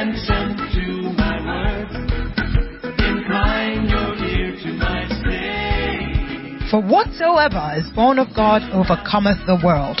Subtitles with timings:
[0.00, 1.92] attention to my words.
[3.04, 5.00] Incline your ear to my.
[6.70, 10.00] For whatsoever is born of God overcometh the world.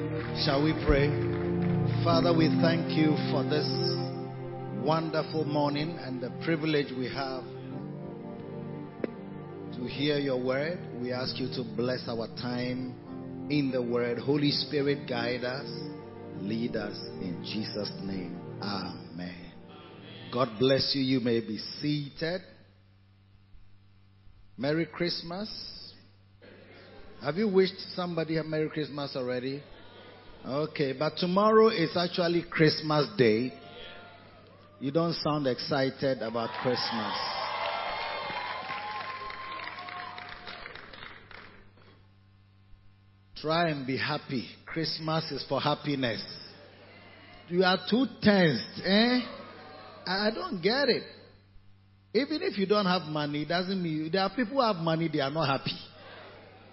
[0.45, 1.07] Shall we pray?
[2.03, 3.67] Father, we thank you for this
[4.83, 7.43] wonderful morning and the privilege we have
[9.75, 10.79] to hear your word.
[10.99, 12.95] We ask you to bless our time
[13.51, 14.17] in the word.
[14.17, 15.67] Holy Spirit, guide us,
[16.39, 18.41] lead us in Jesus' name.
[18.63, 19.51] Amen.
[20.33, 21.03] God bless you.
[21.03, 22.41] You may be seated.
[24.57, 25.49] Merry Christmas.
[27.21, 29.61] Have you wished somebody a Merry Christmas already?
[30.45, 33.53] Okay, but tomorrow is actually Christmas Day.
[34.79, 37.13] You don't sound excited about Christmas.
[43.35, 44.47] Try and be happy.
[44.65, 46.23] Christmas is for happiness.
[47.47, 49.19] You are too tensed, eh?
[50.07, 51.03] I don't get it.
[52.15, 55.07] Even if you don't have money, it doesn't mean there are people who have money,
[55.07, 55.77] they are not happy.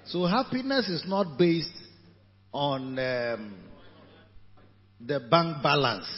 [0.06, 1.77] So happiness is not based
[2.58, 3.54] on um,
[5.00, 6.08] the bank balance.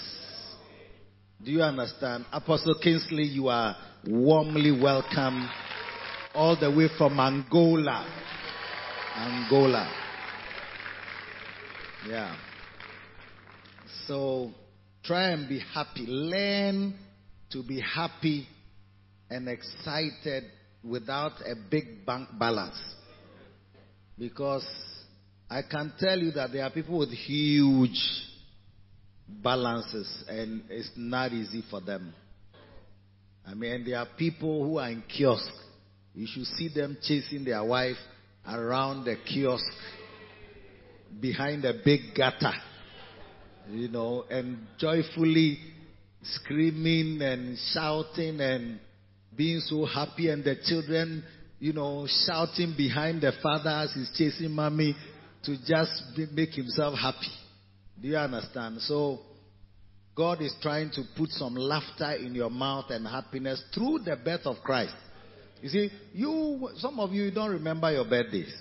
[1.45, 2.25] Do you understand?
[2.33, 5.47] Apostle Kingsley, you are warmly welcome
[6.35, 8.07] all the way from Angola.
[9.17, 9.93] Angola.
[12.09, 12.35] Yeah.
[14.07, 14.51] So
[15.05, 16.07] try and be happy.
[16.07, 16.95] Learn
[17.51, 18.49] to be happy
[19.29, 20.45] and excited
[20.83, 22.81] without a big bank balance.
[24.19, 24.67] Because
[25.51, 28.01] I can tell you that there are people with huge
[29.43, 32.15] balances and it's not easy for them.
[33.45, 35.53] I mean, there are people who are in kiosk.
[36.15, 37.97] You should see them chasing their wife
[38.47, 39.65] around the kiosk
[41.21, 42.55] behind a big gutter,
[43.71, 45.59] you know, and joyfully
[46.23, 48.79] screaming and shouting and
[49.37, 51.25] being so happy and the children,
[51.59, 54.95] you know, shouting behind the father as he's chasing mommy
[55.45, 56.03] to just
[56.33, 57.31] make himself happy.
[58.01, 58.81] Do you understand?
[58.81, 59.21] So,
[60.17, 64.43] God is trying to put some laughter in your mouth and happiness through the birth
[64.45, 64.95] of Christ.
[65.63, 68.55] You see, you, some of you don't remember your birthdays.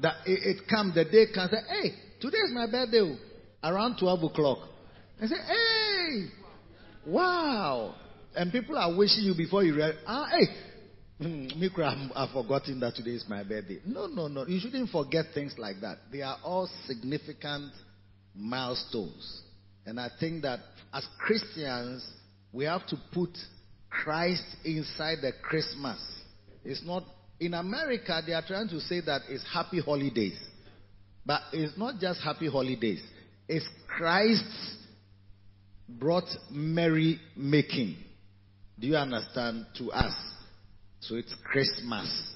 [0.00, 3.16] That it, it comes, the day comes, say, hey, today is my birthday, oh,
[3.64, 4.58] around 12 o'clock.
[5.20, 6.26] And say, hey,
[7.06, 7.94] wow.
[8.36, 10.46] And people are wishing you before you realize, ah, hey,
[11.18, 13.80] Hmm, Mikra, I've forgotten that today is my birthday.
[13.84, 14.46] No, no, no.
[14.46, 15.98] You shouldn't forget things like that.
[16.12, 17.72] They are all significant
[18.36, 19.42] milestones.
[19.84, 20.60] And I think that
[20.92, 22.08] as Christians,
[22.52, 23.30] we have to put
[23.90, 25.98] Christ inside the Christmas.
[26.64, 27.02] It's not,
[27.40, 30.38] in America, they are trying to say that it's happy holidays.
[31.26, 33.02] But it's not just happy holidays.
[33.48, 34.44] It's Christ
[35.88, 37.96] brought merry making.
[38.78, 39.66] Do you understand?
[39.78, 40.14] To us.
[41.00, 42.34] So it's Christmas.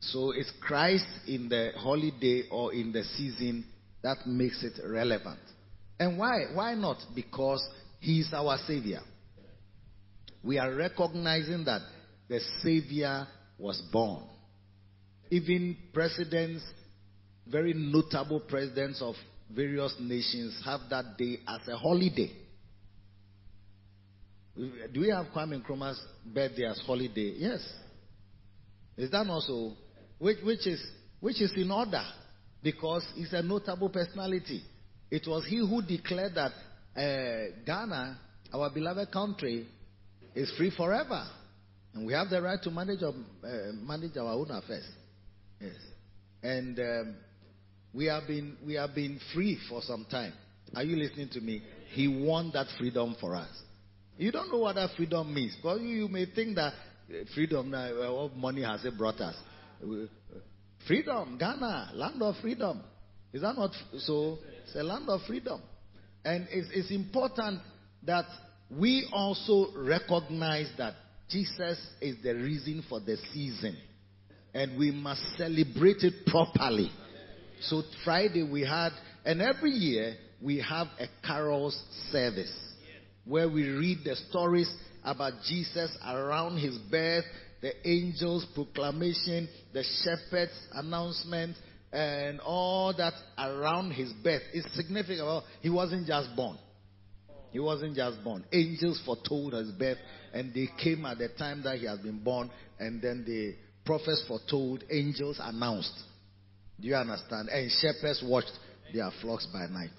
[0.00, 3.64] So it's Christ in the holiday or in the season
[4.02, 5.38] that makes it relevant.
[5.98, 6.46] And why?
[6.52, 6.98] Why not?
[7.14, 7.66] Because
[8.00, 9.00] He is our Savior.
[10.42, 11.82] We are recognizing that
[12.28, 13.28] the Savior
[13.58, 14.24] was born.
[15.30, 16.64] Even presidents,
[17.46, 19.14] very notable presidents of
[19.54, 22.30] various nations, have that day as a holiday.
[24.56, 27.34] Do we have Kwame Nkrumah's birthday as holiday?
[27.36, 27.60] Yes.
[28.96, 29.72] Is that also
[30.18, 30.84] which, which is
[31.20, 32.02] which is in order
[32.62, 34.62] because he's a notable personality.
[35.10, 36.52] It was he who declared that
[36.96, 38.18] uh, Ghana,
[38.52, 39.66] our beloved country,
[40.34, 41.26] is free forever,
[41.94, 44.86] and we have the right to manage our, uh, manage our own affairs.
[45.60, 45.74] Yes,
[46.42, 47.14] and um,
[47.94, 50.32] we have been we have been free for some time.
[50.74, 51.62] Are you listening to me?
[51.92, 53.50] He won that freedom for us.
[54.22, 55.56] You don't know what that freedom means.
[55.60, 56.74] But you, may think that
[57.10, 59.34] uh, freedom, uh, what money has it brought us?
[60.86, 62.82] Freedom, Ghana, land of freedom.
[63.32, 64.38] Is that not so?
[64.62, 65.60] It's a land of freedom.
[66.24, 67.62] And it's, it's important
[68.04, 68.26] that
[68.70, 70.94] we also recognize that
[71.28, 73.76] Jesus is the reason for the season.
[74.54, 76.92] And we must celebrate it properly.
[77.62, 78.90] So Friday we had,
[79.24, 81.76] and every year we have a carols
[82.12, 82.71] service.
[83.24, 84.72] Where we read the stories
[85.04, 87.24] about Jesus around his birth,
[87.60, 91.56] the angels' proclamation, the shepherds' announcement,
[91.92, 94.42] and all that around his birth.
[94.52, 95.20] It's significant.
[95.20, 96.58] Well, he wasn't just born.
[97.50, 98.44] He wasn't just born.
[98.50, 99.98] Angels foretold his birth,
[100.32, 103.54] and they came at the time that he had been born, and then the
[103.84, 105.92] prophets foretold, angels announced.
[106.80, 107.48] Do you understand?
[107.50, 108.58] And shepherds watched
[108.92, 109.90] their flocks by night,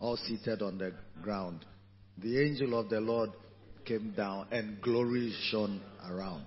[0.00, 1.64] all seated on the ground.
[2.22, 3.30] The angel of the Lord
[3.84, 6.44] came down, and glory shone around.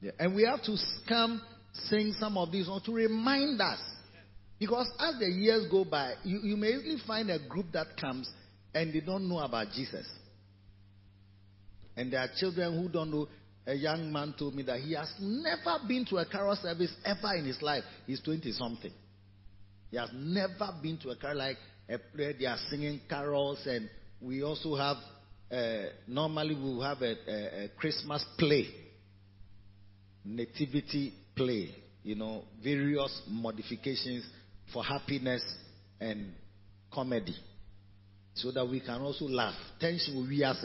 [0.00, 0.12] Yeah.
[0.18, 0.76] And we have to
[1.08, 1.40] come
[1.72, 3.80] sing some of these or to remind us.
[4.58, 8.30] Because as the years go by, you, you may easily find a group that comes
[8.74, 10.06] and they don't know about Jesus.
[11.96, 13.28] And there are children who don't know.
[13.66, 17.34] A young man told me that he has never been to a carol service ever
[17.34, 17.82] in his life.
[18.06, 18.92] He's 20 something.
[19.90, 21.56] He has never been to a carol like
[21.88, 22.34] a play.
[22.38, 23.88] They are singing carols, and
[24.20, 24.96] we also have
[25.50, 28.66] uh, normally we have a, a, a Christmas play,
[30.24, 31.74] nativity play.
[32.02, 34.24] You know, various modifications
[34.72, 35.42] for happiness
[36.00, 36.32] and
[36.92, 37.34] comedy
[38.34, 39.54] so that we can also laugh.
[39.80, 40.64] Tension will be as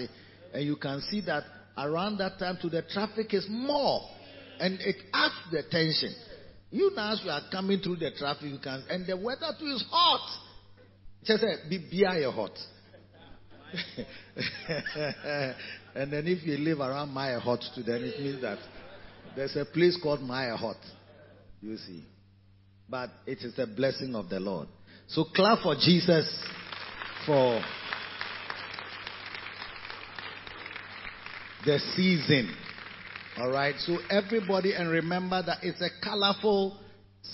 [0.54, 1.44] and you can see that
[1.78, 4.02] around that time to the traffic is more
[4.60, 6.14] and it adds the tension.
[6.70, 9.66] You now as you are coming through the traffic, you can and the weather too
[9.66, 10.40] is hot.
[11.24, 12.58] Just say be hot.
[15.96, 18.60] and then if you live around Maya Hot then it means that
[19.36, 20.78] there's a place called Maya Hot.
[21.62, 22.04] You see.
[22.90, 24.68] But it is a blessing of the Lord.
[25.08, 26.28] So clap for Jesus
[27.26, 27.62] for
[31.66, 32.54] the season.
[33.38, 33.76] All right.
[33.80, 36.78] So everybody, and remember that it's a colorful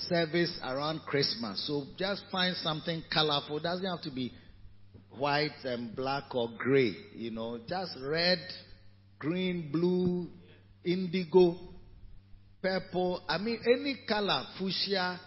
[0.07, 1.65] service around Christmas.
[1.65, 3.57] So just find something colorful.
[3.57, 4.33] It doesn't have to be
[5.17, 6.93] white and black or gray.
[7.13, 8.39] You know, just red,
[9.19, 10.27] green, blue,
[10.83, 11.55] indigo,
[12.61, 13.21] purple.
[13.27, 15.19] I mean, any color, fuchsia,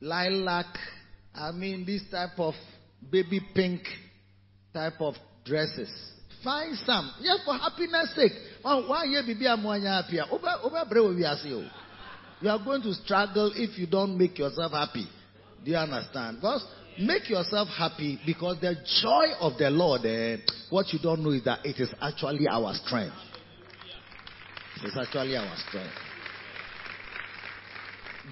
[0.00, 0.66] lilac.
[1.34, 2.54] I mean, this type of
[3.10, 3.82] baby pink
[4.72, 5.14] type of
[5.44, 5.90] dresses.
[6.44, 7.12] Find some.
[7.20, 8.32] Yes, for happiness sake.
[8.62, 9.04] Why
[11.44, 11.68] you?
[12.40, 15.06] You are going to struggle if you don't make yourself happy.
[15.64, 16.38] Do you understand?
[16.38, 16.66] Because
[16.98, 20.36] make yourself happy because the joy of the Lord, eh,
[20.70, 23.16] what you don't know is that it is actually our strength.
[24.82, 25.94] It's actually our strength.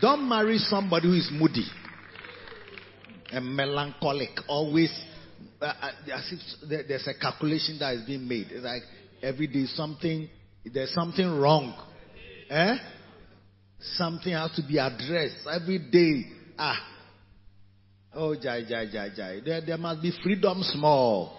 [0.00, 1.66] Don't marry somebody who is moody
[3.32, 4.90] and melancholic, always
[5.60, 8.48] uh, uh, as if there's a calculation that is being made.
[8.50, 8.82] It's like
[9.22, 10.28] every day something,
[10.72, 11.74] there's something wrong.
[12.48, 12.76] Eh?
[13.96, 16.24] Something has to be addressed every day.
[16.58, 16.89] Ah.
[18.14, 19.40] Oh, jai, jai, jai, jai.
[19.44, 21.38] There, there must be freedom small.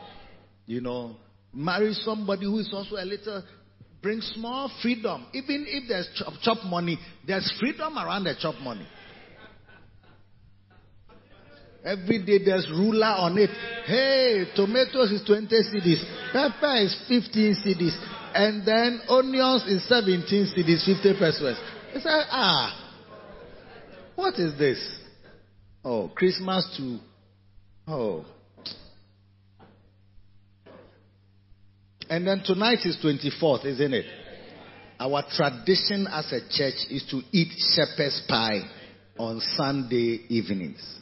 [0.65, 1.17] You know,
[1.53, 3.43] marry somebody who is also a little,
[4.01, 5.25] bring small freedom.
[5.33, 6.97] Even if there's chop, chop money,
[7.27, 8.87] there's freedom around the chop money.
[11.83, 13.49] Every day there's ruler on it.
[13.85, 16.31] Hey, tomatoes is 20 cedis.
[16.31, 17.97] Pepper is 15 cedis.
[18.33, 21.59] And then onions is 17 cedis, 50 pesewas.
[21.93, 22.93] It's like, ah,
[24.15, 25.00] what is this?
[25.83, 26.99] Oh, Christmas too.
[27.87, 28.25] Oh.
[32.09, 34.05] And then tonight is 24th, isn't it?
[34.99, 38.61] Our tradition as a church is to eat shepherd's pie
[39.17, 40.99] on Sunday evenings.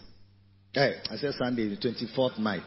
[0.71, 2.63] Hey, I said Sunday, the 24th night.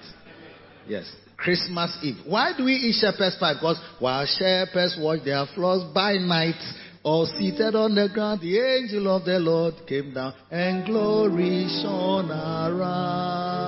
[0.88, 1.10] Yes.
[1.36, 2.16] Christmas Eve.
[2.26, 3.54] Why do we eat shepherd's pie?
[3.54, 6.60] Because while shepherds watch their flocks by night,
[7.02, 12.30] all seated on the ground, the angel of the Lord came down and glory shone
[12.30, 13.62] around.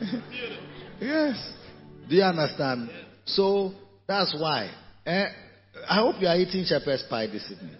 [1.00, 1.52] yes.
[2.08, 2.90] Do you understand?
[3.26, 3.72] So
[4.06, 4.70] that's why.
[5.06, 5.26] Eh,
[5.88, 7.76] I hope you are eating shepherd's pie this evening.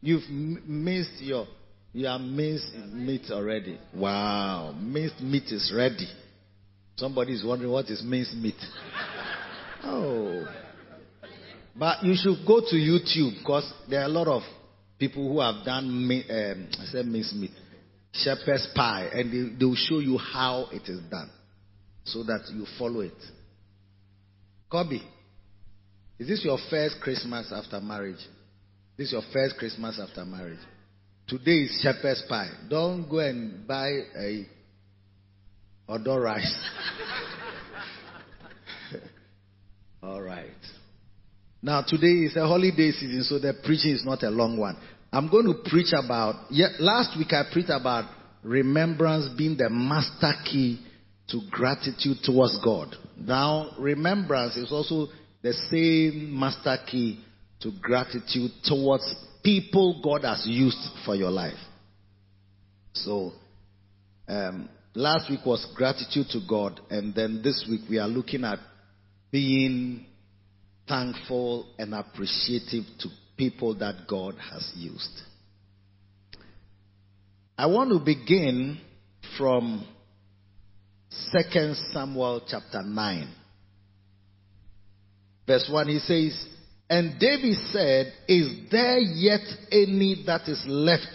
[0.00, 1.46] You've m- missed your
[1.92, 3.78] you are minced meat already.
[3.94, 4.74] Wow.
[4.80, 6.06] Minced meat is ready.
[6.96, 8.54] Somebody is wondering what is minced meat.
[9.82, 10.46] Oh.
[11.80, 14.42] But you should go to YouTube because there are a lot of
[14.98, 17.52] people who have done, um, I said minced meat,
[18.12, 21.30] shepherd's pie, and they, they will show you how it is done
[22.04, 23.14] so that you follow it.
[24.70, 24.98] Kobe,
[26.18, 28.20] is this your first Christmas after marriage?
[28.98, 30.60] This is your first Christmas after marriage?
[31.28, 32.50] Today is shepherd's pie.
[32.68, 34.46] Don't go and buy a
[35.88, 36.68] odor rice.
[40.02, 40.50] All right.
[41.62, 44.76] Now today is a holiday season, so the preaching is not a long one.
[45.12, 46.46] I'm going to preach about.
[46.50, 48.10] Yeah, last week I preached about
[48.42, 50.80] remembrance being the master key
[51.28, 52.94] to gratitude towards God.
[53.18, 55.08] Now, remembrance is also
[55.42, 57.20] the same master key
[57.60, 61.58] to gratitude towards people God has used for your life.
[62.94, 63.32] So,
[64.28, 68.58] um, last week was gratitude to God, and then this week we are looking at
[69.30, 70.06] being
[70.90, 75.22] thankful and appreciative to people that God has used.
[77.56, 78.78] I want to begin
[79.38, 79.86] from
[81.32, 83.34] 2 Samuel chapter 9.
[85.46, 86.46] Verse 1 he says,
[86.88, 91.06] And David said, Is there yet any that is left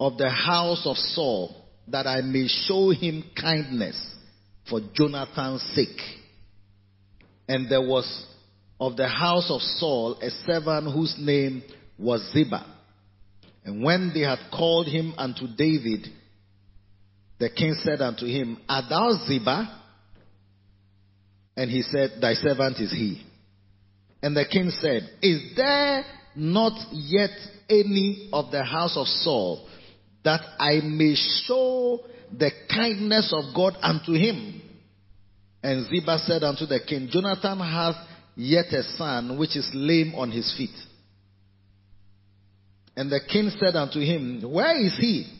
[0.00, 1.54] of the house of Saul
[1.88, 4.14] that I may show him kindness
[4.70, 6.00] for Jonathan's sake?
[7.48, 8.26] And there was
[8.78, 11.62] of the house of Saul a servant whose name
[11.98, 12.64] was Ziba.
[13.64, 16.06] And when they had called him unto David,
[17.38, 19.82] the king said unto him, Art thou Ziba?
[21.56, 23.22] And he said, Thy servant is he.
[24.22, 26.04] And the king said, Is there
[26.34, 27.30] not yet
[27.68, 29.66] any of the house of Saul
[30.24, 31.14] that I may
[31.46, 32.00] show
[32.36, 34.62] the kindness of God unto him?
[35.62, 37.96] And Ziba said unto the king, Jonathan hath
[38.36, 40.76] yet a son which is lame on his feet.
[42.94, 45.32] And the king said unto him, Where is he?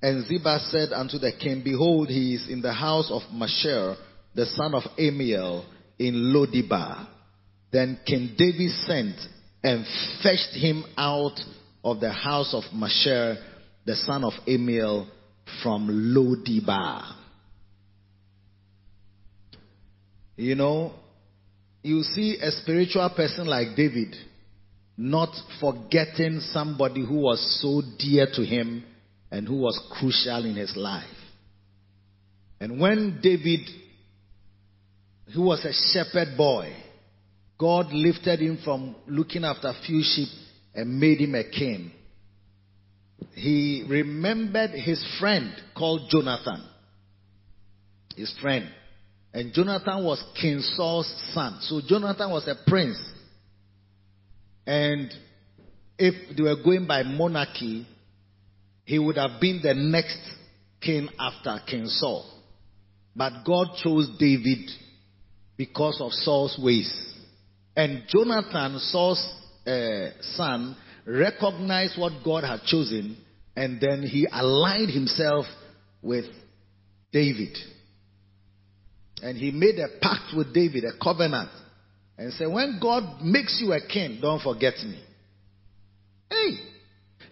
[0.00, 3.96] And Ziba said unto the king, Behold, he is in the house of Machir,
[4.34, 5.64] the son of Ammiel,
[5.98, 7.08] in Lodebar.
[7.72, 9.16] Then King David sent
[9.62, 9.84] and
[10.22, 11.38] fetched him out
[11.82, 13.38] of the house of Machir,
[13.84, 15.08] the son of Ammiel,
[15.62, 17.14] from Lodebar.
[20.36, 20.92] You know,
[21.84, 24.16] you see a spiritual person like David
[24.96, 25.28] not
[25.60, 28.82] forgetting somebody who was so dear to him
[29.30, 31.04] and who was crucial in his life.
[32.58, 33.60] And when David,
[35.34, 36.74] who was a shepherd boy,
[37.58, 40.28] God lifted him from looking after few sheep
[40.74, 41.92] and made him a king.
[43.34, 46.64] He remembered his friend called Jonathan.
[48.16, 48.70] His friend.
[49.34, 51.58] And Jonathan was King Saul's son.
[51.60, 52.96] So Jonathan was a prince.
[54.66, 55.12] And
[55.98, 57.86] if they were going by monarchy,
[58.84, 60.18] he would have been the next
[60.80, 62.24] king after King Saul.
[63.16, 64.70] But God chose David
[65.56, 66.92] because of Saul's ways.
[67.76, 69.34] And Jonathan, Saul's
[69.66, 70.76] uh, son,
[71.06, 73.16] recognized what God had chosen
[73.56, 75.46] and then he aligned himself
[76.02, 76.24] with
[77.12, 77.56] David.
[79.24, 81.48] And he made a pact with David, a covenant.
[82.18, 85.02] And said, when God makes you a king, don't forget me.
[86.28, 86.58] Hey!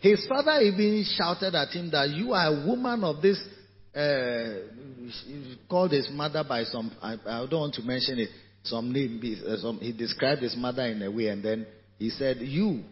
[0.00, 3.38] His father even shouted at him that you are a woman of this,
[3.94, 4.54] uh,
[5.68, 8.30] called his mother by some, I, I don't want to mention it,
[8.64, 11.66] some name, uh, some, he described his mother in a way and then
[11.98, 12.84] he said, you,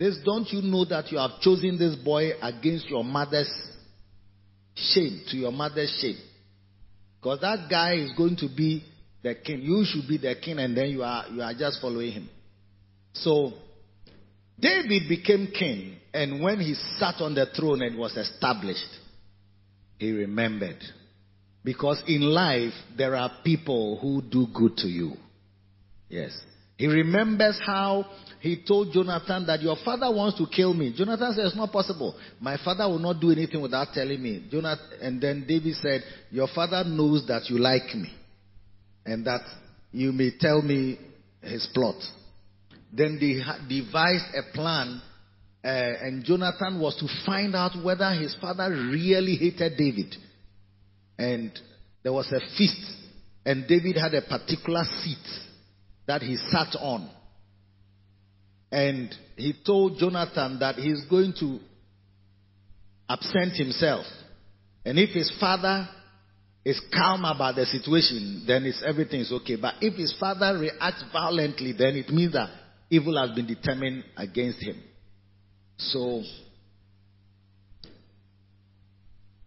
[0.00, 3.50] this, don't you know that you have chosen this boy against your mother's
[4.74, 6.18] shame, to your mother's shame?
[7.20, 8.84] Because that guy is going to be
[9.22, 9.62] the king.
[9.62, 12.28] You should be the king and then you are, you are just following him.
[13.12, 13.52] So,
[14.58, 18.88] David became king and when he sat on the throne and was established,
[19.98, 20.78] he remembered.
[21.64, 25.14] Because in life, there are people who do good to you.
[26.08, 26.38] Yes.
[26.78, 28.06] He remembers how
[28.40, 30.94] he told Jonathan that your father wants to kill me.
[30.96, 32.14] Jonathan said, It's not possible.
[32.40, 34.46] My father will not do anything without telling me.
[34.48, 38.14] Jonathan, and then David said, Your father knows that you like me
[39.04, 39.40] and that
[39.90, 41.00] you may tell me
[41.42, 41.96] his plot.
[42.92, 45.02] Then they devised a plan,
[45.64, 50.14] uh, and Jonathan was to find out whether his father really hated David.
[51.18, 51.50] And
[52.04, 52.92] there was a feast,
[53.44, 55.47] and David had a particular seat
[56.08, 57.08] that he sat on.
[58.72, 61.60] And he told Jonathan that he's going to
[63.08, 64.04] absent himself.
[64.84, 65.86] And if his father
[66.64, 69.56] is calm about the situation, then it's, everything is okay.
[69.56, 72.50] But if his father reacts violently, then it means that
[72.90, 74.82] evil has been determined against him.
[75.76, 76.22] So,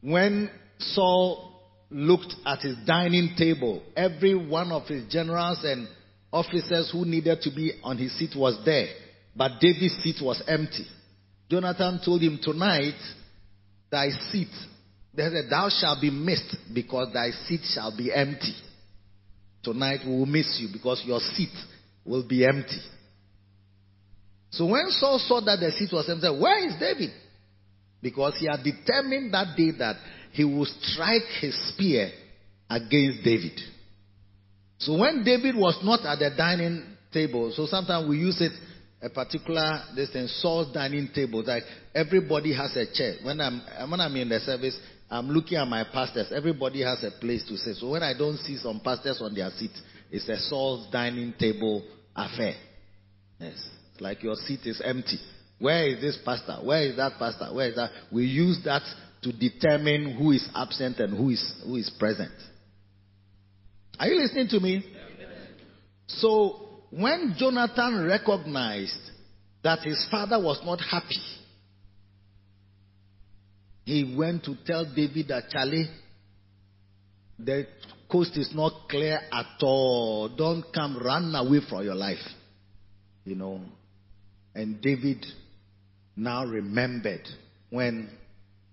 [0.02, 5.88] when Saul looked at his dining table, every one of his generals and
[6.32, 8.88] officers who needed to be on his seat was there.
[9.36, 10.86] But David's seat was empty.
[11.50, 13.00] Jonathan told him, Tonight,
[13.92, 14.52] thy seat,
[15.14, 18.56] thou shalt be missed because thy seat shall be empty.
[19.64, 21.54] Tonight we will miss you because your seat
[22.06, 22.80] will be empty.
[24.52, 27.12] So when Saul saw that the seat was empty, where is David?
[28.02, 29.98] Because he had determined that day that
[30.32, 32.12] he would strike his spear
[32.70, 33.60] against David.
[34.82, 38.52] So when David was not at the dining table, so sometimes we use it
[39.02, 41.44] a particular this thing, Saul's dining table.
[41.46, 43.16] Like everybody has a chair.
[43.24, 44.78] When I'm when I'm in the service,
[45.10, 46.32] I'm looking at my pastors.
[46.32, 47.78] Everybody has a place to sit.
[47.78, 49.72] So when I don't see some pastors on their seat,
[50.12, 51.84] it's a Saul's dining table
[52.16, 52.56] affair.
[53.40, 53.70] Yes.
[53.92, 55.20] It's like your seat is empty.
[55.60, 56.58] Where is this pastor?
[56.64, 57.54] Where is that pastor?
[57.54, 57.92] Where is that?
[58.12, 58.84] We use that
[59.22, 62.32] to determine who is absent and who is who is present.
[64.02, 64.84] Are you listening to me?
[66.08, 69.12] So when Jonathan recognized
[69.64, 71.22] that his father was not happy,
[73.86, 75.88] he went to tell David that Charlie,
[77.38, 77.68] the
[78.12, 80.30] coast is not clear at all.
[80.36, 82.26] Don't come, run away from your life.
[83.24, 83.62] You know.
[84.56, 85.24] And David
[86.16, 87.28] now remembered
[87.70, 88.10] when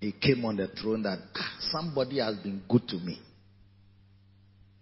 [0.01, 3.21] he came on the throne that ah, somebody has been good to me.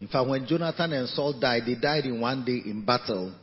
[0.01, 3.35] In fact, when Jonathan and Saul died, they died in one day in battle.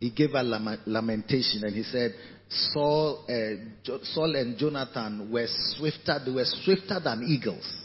[0.00, 2.14] He gave a lamentation and he said,
[2.48, 7.82] Saul, uh, Saul and Jonathan were swifter, they were swifter than eagles.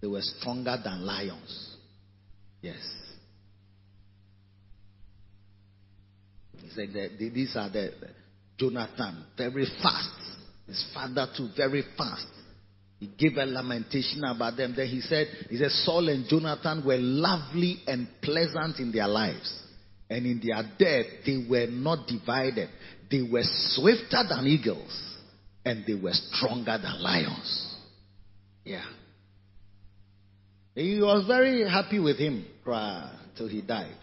[0.00, 1.76] They were stronger than lions.
[2.60, 2.76] Yes.
[6.62, 7.92] He said that these are the
[8.58, 10.10] Jonathan, very fast.
[10.66, 12.26] His father too, very fast.
[12.98, 14.74] He gave a lamentation about them.
[14.74, 19.62] Then he said, he said, Saul and Jonathan were lovely and pleasant in their lives.
[20.08, 22.70] And in their death, they were not divided.
[23.10, 25.16] They were swifter than eagles.
[25.64, 27.74] And they were stronger than lions.
[28.64, 28.84] Yeah.
[30.74, 32.46] He was very happy with him
[33.36, 33.96] till he died.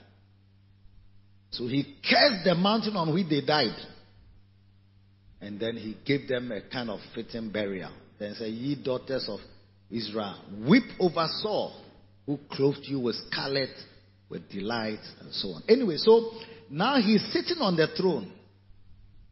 [1.51, 3.75] So he cursed the mountain on which they died.
[5.41, 7.91] And then he gave them a kind of fitting burial.
[8.23, 9.41] Then said, Ye daughters of
[9.91, 11.83] Israel, weep over Saul,
[12.25, 13.75] who clothed you with scarlet,
[14.29, 15.63] with delight, and so on.
[15.67, 16.31] Anyway, so
[16.69, 18.31] now he's sitting on the throne.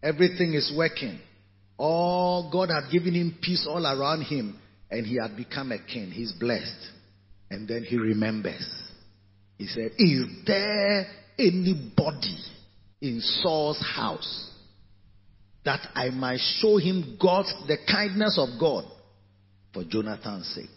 [0.03, 1.21] Everything is working.
[1.77, 6.11] All God had given him peace all around him, and he had become a king.
[6.11, 6.89] He's blessed.
[7.49, 8.69] And then he remembers.
[9.57, 11.07] He said, Is there
[11.39, 12.37] anybody
[12.99, 14.50] in Saul's house
[15.65, 18.85] that I might show him God's the kindness of God
[19.73, 20.69] for Jonathan's sake.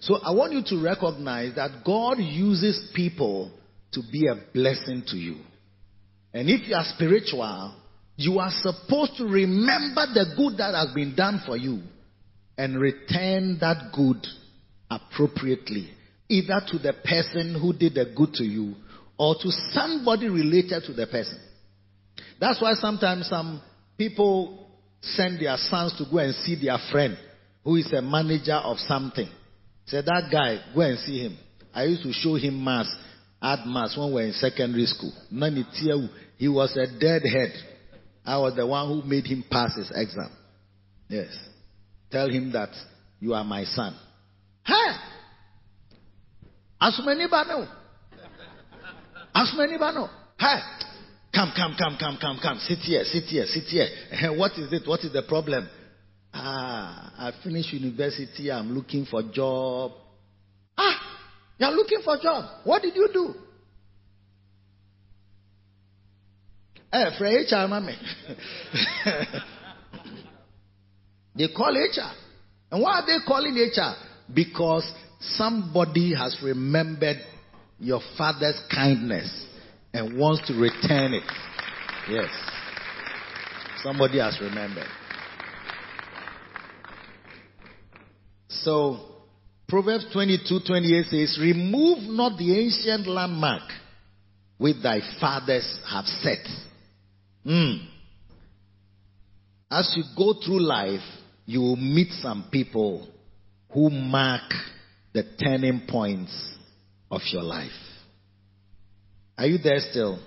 [0.00, 3.52] So I want you to recognize that God uses people
[3.92, 5.36] to be a blessing to you.
[6.32, 7.74] And if you are spiritual,
[8.16, 11.80] you are supposed to remember the good that has been done for you
[12.56, 14.26] and return that good
[14.90, 15.90] appropriately,
[16.28, 18.74] either to the person who did the good to you
[19.18, 21.38] or to somebody related to the person.
[22.40, 23.62] That's why sometimes some
[24.08, 24.68] people
[25.00, 27.16] send their sons to go and see their friend
[27.64, 29.28] who is a manager of something.
[29.86, 31.38] Say, that guy, go and see him.
[31.72, 32.92] I used to show him mass,
[33.40, 35.12] art mass when we were in secondary school.
[36.36, 37.52] He was a deadhead.
[38.24, 40.30] I was the one who made him pass his exam.
[41.08, 41.30] Yes.
[42.10, 42.70] Tell him that
[43.20, 43.96] you are my son.
[44.64, 44.96] Hey!
[46.80, 47.68] Asumani bano.
[49.34, 50.08] Asumani bano.
[50.38, 50.58] Hey!
[51.34, 52.58] Come, come, come, come, come, come.
[52.58, 53.88] Sit here, sit here, sit here.
[54.36, 54.86] what is it?
[54.86, 55.68] What is the problem?
[56.34, 58.50] Ah, I finished university.
[58.52, 59.92] I'm looking for job.
[60.76, 60.98] Ah,
[61.58, 62.44] you're looking for job.
[62.64, 63.34] What did you do?
[66.92, 67.96] Eh, for HR, mommy.
[71.34, 72.12] they call HR.
[72.70, 73.94] And why are they calling HR?
[74.34, 74.90] Because
[75.20, 77.16] somebody has remembered
[77.78, 79.46] your father's kindness
[79.92, 81.24] and wants to return it.
[82.08, 82.30] Yes.
[83.82, 84.88] Somebody has remembered.
[88.48, 89.00] So,
[89.68, 93.62] Proverbs 22 28 says, Remove not the ancient landmark
[94.58, 96.46] which thy fathers have set.
[97.44, 97.88] Mm.
[99.70, 101.00] As you go through life,
[101.46, 103.08] you will meet some people
[103.70, 104.52] who mark
[105.12, 106.54] the turning points
[107.10, 107.70] of your life.
[109.36, 110.18] Are you there still?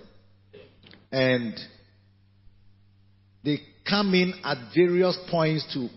[1.12, 1.54] And
[3.44, 5.88] they come in at various points to,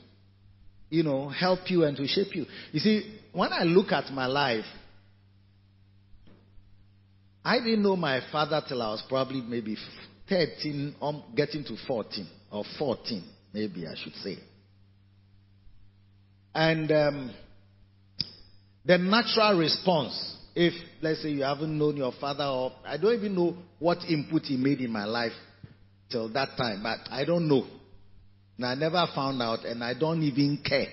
[0.91, 2.47] you know, help you and to shape you.
[2.73, 4.65] You see, when I look at my life,
[7.45, 9.77] I didn't know my father till I was probably maybe
[10.29, 14.37] 13, um, getting to 14, or 14, maybe I should say.
[16.55, 17.35] And um,
[18.85, 23.37] the natural response if, let's say, you haven't known your father, or I don't even
[23.37, 25.31] know what input he made in my life
[26.11, 27.65] till that time, but I don't know.
[28.57, 30.89] And I never found out, and I don't even care.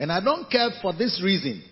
[0.00, 1.62] And I don't care for this reason.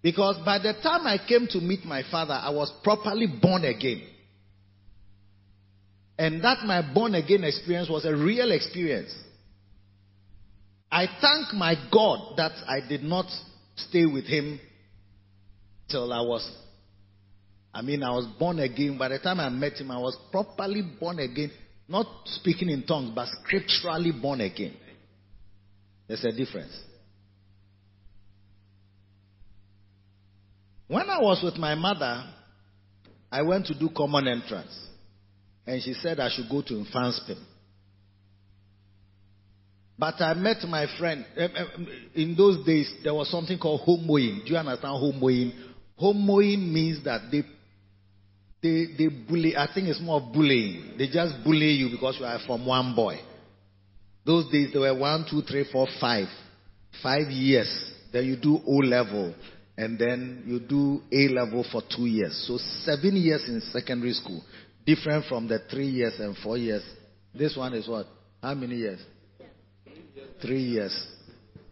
[0.00, 4.02] Because by the time I came to meet my father, I was properly born again.
[6.16, 9.12] And that my born again experience was a real experience.
[10.88, 13.26] I thank my God that I did not
[13.74, 14.60] stay with him
[15.88, 16.48] till I was,
[17.72, 18.96] I mean, I was born again.
[18.98, 21.50] By the time I met him, I was properly born again.
[21.88, 24.74] Not speaking in tongues, but scripturally born again.
[26.08, 26.76] There's a difference.
[30.88, 32.24] When I was with my mother,
[33.30, 34.86] I went to do common entrance.
[35.66, 37.42] And she said I should go to Mfantsipim.
[39.98, 41.24] But I met my friend.
[41.36, 41.64] eh, eh,
[42.14, 44.44] In those days, there was something called homoing.
[44.44, 45.52] Do you understand homoing?
[46.00, 47.42] Homoing means that they,
[48.62, 49.56] they, they bully.
[49.56, 50.94] I think it's more of bullying.
[50.98, 53.18] They just bully you because you are from one boy.
[54.24, 56.26] Those days, there were one, two, three, four, five.
[57.02, 57.94] Five years.
[58.12, 59.34] Then you do O level.
[59.78, 62.44] And then you do A level for two years.
[62.46, 64.42] So seven years in secondary school.
[64.84, 66.82] Different from the three years and four years.
[67.34, 68.06] This one is what?
[68.42, 69.00] How many years?
[70.40, 71.06] Three years.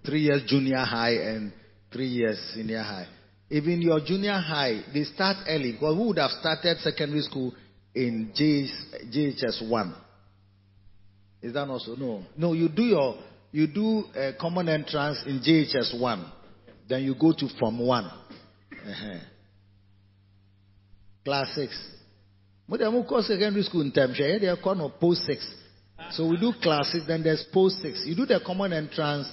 [0.05, 1.53] Three years junior high and
[1.93, 3.07] three years senior high.
[3.55, 5.73] Even your junior high, they start early.
[5.73, 7.55] Because who would have started secondary school
[7.95, 9.95] in JHS 1?
[11.41, 11.95] Is that also?
[11.95, 12.25] No.
[12.37, 13.15] No, you do your,
[13.53, 16.33] you do a common entrance in JHS 1.
[16.89, 18.05] Then you go to Form 1.
[18.05, 19.19] Uh-huh.
[21.25, 21.91] Class 6.
[22.69, 25.55] But then we call secondary school in terms, they are called post 6.
[26.11, 28.03] So we do class 6, then there's post 6.
[28.05, 29.29] You do the common entrance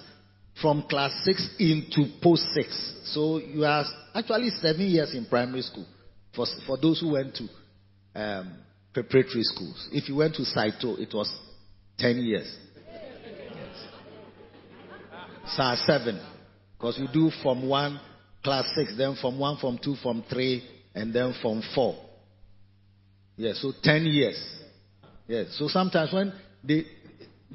[0.59, 3.11] from class 6 into post 6.
[3.13, 5.85] So you are actually seven years in primary school
[6.35, 7.47] for, for those who went to
[8.15, 8.53] um,
[8.93, 9.89] preparatory schools.
[9.91, 11.33] If you went to Saito, it was
[11.97, 12.57] 10 years.
[15.55, 16.21] SAR 7.
[16.77, 17.99] Because you do from 1,
[18.43, 20.63] class 6, then from 1, from 2, from 3,
[20.95, 21.95] and then from 4.
[23.37, 24.59] Yes, so 10 years.
[25.27, 26.33] Yes, so sometimes when
[26.63, 26.85] they,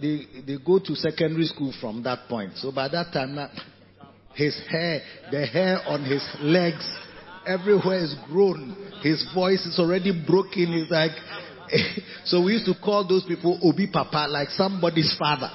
[0.00, 2.52] they, they go to secondary school from that point.
[2.56, 3.38] So by that time,
[4.34, 6.86] his hair, the hair on his legs,
[7.46, 8.76] everywhere is grown.
[9.02, 10.72] His voice is already broken.
[10.72, 11.12] He's like,
[12.24, 15.50] so we used to call those people Obi Papa, like somebody's father.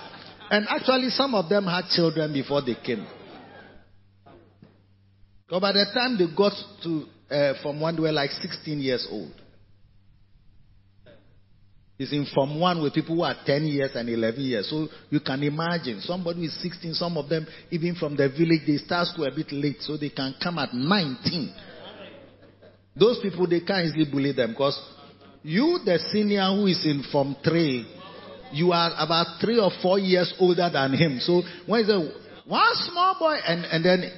[0.50, 3.06] And actually, some of them had children before they came.
[5.50, 9.08] So by the time they got to uh, Form 1, they were like 16 years
[9.12, 9.34] old.
[12.02, 14.68] He's in Form 1 with people who are 10 years and 11 years.
[14.68, 18.78] So you can imagine somebody is 16, some of them, even from the village, they
[18.78, 21.54] start school a bit late so they can come at 19.
[22.96, 24.82] Those people, they can't easily bully them because
[25.44, 27.86] you, the senior who is in Form 3,
[28.54, 31.20] you are about three or four years older than him.
[31.20, 32.12] So when he
[32.48, 34.12] one small boy, and, and then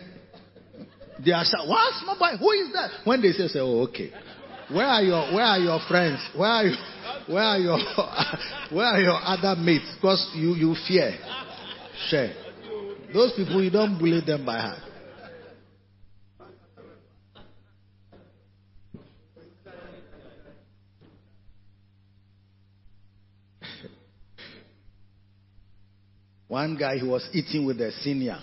[1.20, 2.92] they are shout, one small boy, who is that?
[3.04, 4.14] When they say, say, oh, okay.
[4.74, 6.20] Where are your, where are your friends?
[6.36, 6.76] Where are you,
[7.28, 7.78] where are your,
[8.72, 9.86] where are your other mates?
[9.96, 11.16] Because you, you fear.
[12.10, 12.34] Share.
[13.14, 14.80] Those people, you don't bully them by heart.
[26.48, 28.40] One guy, he was eating with the senior.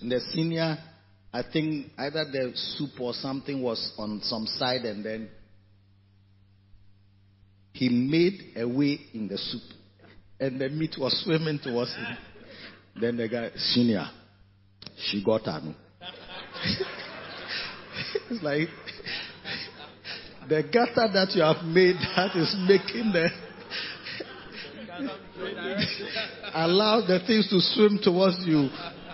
[0.00, 0.76] And the senior,
[1.32, 5.28] I think either the soup or something was on some side, and then
[7.72, 9.62] he made a way in the soup.
[10.40, 12.16] And the meat was swimming towards him.
[13.00, 14.06] Then the guy, senior,
[14.96, 15.60] she got her.
[18.30, 18.68] it's like
[20.48, 23.28] the gutter that you have made that is making the
[26.54, 28.68] allow the things to swim towards you.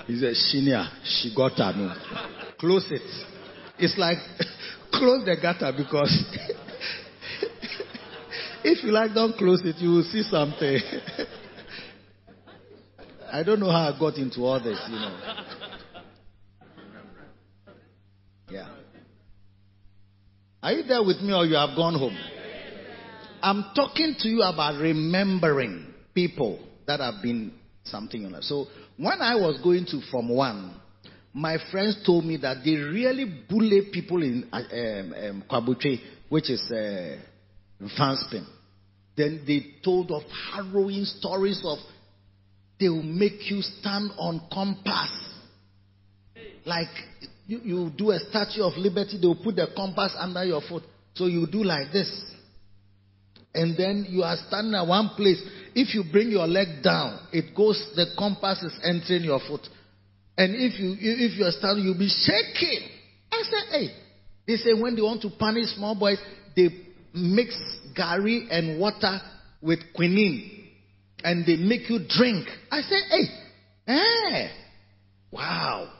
[0.06, 1.72] He said, Senior, she got her.
[1.76, 1.94] No.
[2.58, 3.02] Close it.
[3.78, 4.18] It's like
[4.92, 6.12] close the gutter because
[8.64, 10.78] if you like, don't close it, you will see something.
[13.32, 15.18] I don't know how I got into all this, you know.
[18.50, 18.68] Yeah.
[20.62, 22.16] Are you there with me or you have gone home?
[23.42, 28.44] I'm talking to you about remembering people that have been something in life.
[28.44, 30.80] So when I was going to Form 1,
[31.32, 36.62] my friends told me that they really bully people in uh, um, um, which is
[36.70, 37.16] uh,
[37.82, 38.46] Mfantsipim.
[39.16, 41.78] Then they told of harrowing stories of
[42.78, 45.10] they will make you stand on compass.
[46.64, 46.88] Like
[47.46, 50.82] you, you do a statue of liberty, they will put the compass under your foot.
[51.14, 52.10] So you do like this.
[53.54, 55.40] And then you are standing at one place.
[55.74, 59.62] If you bring your leg down, it goes, the compass is entering your foot.
[60.36, 62.88] And if you if you are standing, you'll be shaking.
[63.30, 63.88] I said, hey.
[64.46, 66.18] They say when they want to punish small boys,
[66.54, 66.68] they
[67.14, 67.56] mix
[67.96, 69.20] gari and water
[69.62, 70.68] with quinine,
[71.22, 72.46] and they make you drink.
[72.70, 73.24] I said, hey,
[73.88, 74.48] eh,
[75.30, 75.90] wow.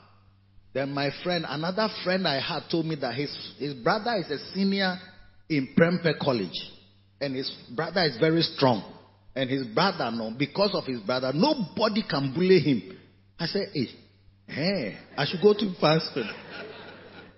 [0.73, 4.37] Then my friend, another friend I had, told me that his his brother is a
[4.53, 4.97] senior
[5.49, 6.71] in Prempeh College,
[7.21, 8.93] and his brother is very strong.
[9.35, 12.97] And his brother, no, because of his brother, nobody can bully him.
[13.37, 13.87] I said, hey,
[14.47, 16.29] hey, eh, eh, I should go to Fasting.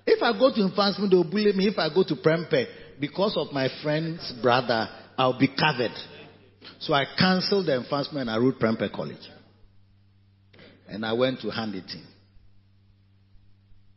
[0.06, 1.68] If I go to Mfantsipim, they'll bully me.
[1.68, 2.66] If I go to Prempeh,
[3.00, 4.88] because of my friend's brother,
[5.18, 5.96] I'll be covered.
[6.80, 9.18] So I canceled the Mfantsipim and I wrote Prempeh College.
[10.88, 12.06] And I went to hand it in.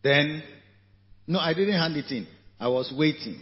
[0.02, 0.42] Then,
[1.26, 2.26] no, I didn't hand it in.
[2.58, 3.40] I was waiting.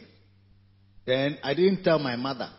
[1.08, 2.50] Then I didn't tell my mother.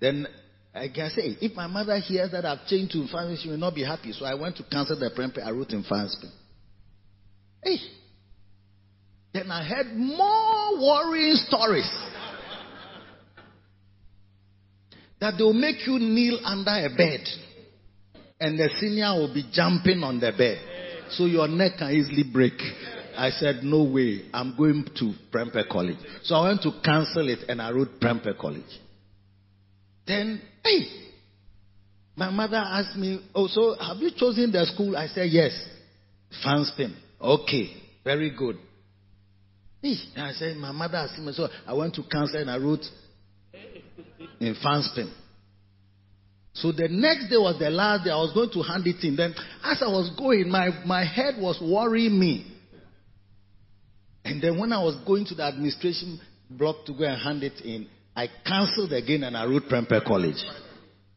[0.00, 0.24] Then
[0.72, 3.74] I can say, if my mother hears that I've changed to Mfantsipim, she will not
[3.74, 4.12] be happy.
[4.12, 5.44] So I went to cancel the Prempeh.
[5.44, 6.30] I wrote Mfantsipim.
[7.60, 7.76] Hey,
[9.34, 11.90] then I heard more worrying stories.
[15.20, 17.26] that they'll make you kneel under a bed.
[18.38, 20.58] And the senior will be jumping on the bed.
[21.10, 22.54] So your neck can easily break.
[23.20, 24.22] I said, no way.
[24.32, 25.98] I'm going to Prempeh College.
[26.22, 28.62] So I went to cancel it and I wrote Prempeh College.
[30.06, 30.86] Then, hey,
[32.16, 34.96] my mother asked me, oh, so have you chosen the school?
[34.96, 35.52] I said, yes.
[36.42, 36.94] Mfantsipim.
[37.20, 37.68] Okay.
[38.04, 38.56] Very good.
[39.82, 42.86] Hey, I said, my mother asked me, so I went to cancel and I wrote
[44.40, 45.12] in Mfantsipim.
[46.54, 48.12] So the next day was the last day.
[48.12, 49.14] I was going to hand it in.
[49.14, 52.49] Then, as I was going, my, my head was worrying me.
[54.24, 57.60] And then, when I was going to the administration block to go and hand it
[57.64, 60.42] in, I cancelled again and I wrote Prempeh College.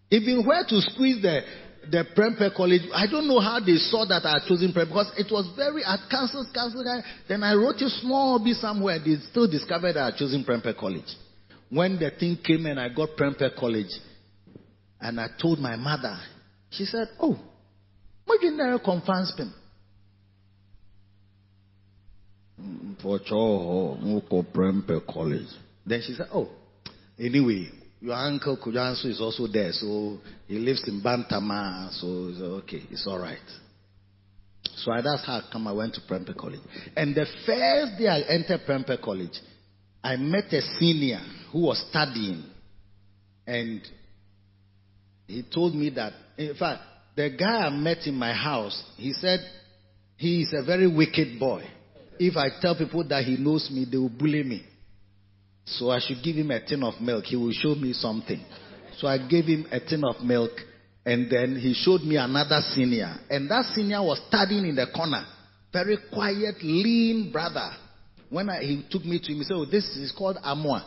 [0.09, 1.41] Even where to squeeze the
[1.89, 5.11] the Prempeh College, I don't know how they saw that I had chosen Prempeh because
[5.17, 6.87] it was very, I cancelled, cancelled.
[7.27, 8.99] Then I wrote a small bit somewhere.
[8.99, 11.11] They still discovered I had chosen Prempeh College.
[11.69, 13.91] When the thing came and I got Prempeh College,
[15.01, 16.17] and I told my mother,
[16.69, 17.37] she said, Oh,
[18.25, 19.53] what did you confirm him?
[25.85, 26.49] Then she said, Oh,
[27.19, 32.07] anyway, your uncle Kujansu is also there, so he lives in Bantama, so
[32.57, 33.37] okay, it's all right.
[34.75, 35.67] So that's how I come.
[35.67, 36.61] I went to Prempeh College,
[36.95, 39.39] and the first day I entered Prempeh College,
[40.03, 42.43] I met a senior who was studying,
[43.47, 43.81] and
[45.27, 46.81] he told me that, in fact,
[47.15, 49.39] the guy I met in my house, he said
[50.17, 51.63] he is a very wicked boy.
[52.19, 54.65] If I tell people that he knows me, they will bully me.
[55.65, 57.25] So I should give him a tin of milk.
[57.25, 58.43] He will show me something.
[58.97, 60.51] So I gave him a tin of milk
[61.05, 63.13] and then he showed me another senior.
[63.29, 65.25] And that senior was studying in the corner.
[65.71, 67.71] Very quiet, lean brother.
[68.29, 70.85] When I, he took me to him, he said, oh, this is called Amwa.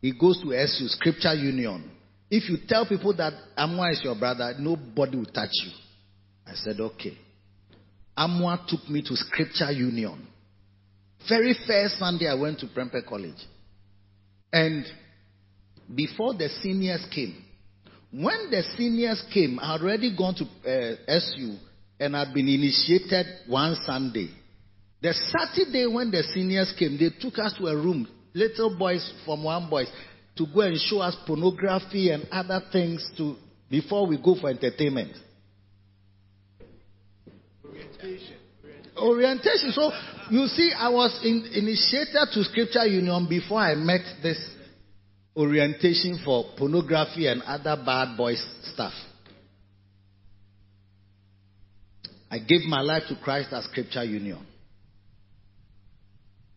[0.00, 1.90] He goes to SU, Scripture Union.
[2.30, 5.72] If you tell people that Amwa is your brother, nobody will touch you.
[6.46, 7.16] I said, okay.
[8.16, 10.26] Amwa took me to Scripture Union.
[11.28, 13.38] Very first Sunday I went to Prempeh College.
[14.52, 14.84] And
[15.94, 17.42] before the seniors came,
[18.12, 21.56] when the seniors came, I had already gone to uh, SU
[21.98, 24.28] and I'd been initiated one Sunday.
[25.02, 29.44] The Saturday when the seniors came, they took us to a room, little boys from
[29.44, 29.90] one boys,
[30.36, 33.36] to go and show us pornography and other things to
[33.68, 35.12] before we go for entertainment.
[37.64, 38.35] Orientation.
[38.98, 39.72] Orientation.
[39.72, 39.92] So
[40.30, 44.38] you see, I was in, initiated to Scripture Union before I met this
[45.36, 48.92] orientation for pornography and other bad boys stuff.
[52.30, 54.44] I gave my life to Christ at Scripture Union.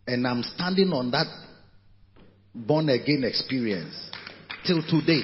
[0.06, 1.26] And I'm standing on that
[2.54, 3.94] born again experience
[4.66, 5.22] till today.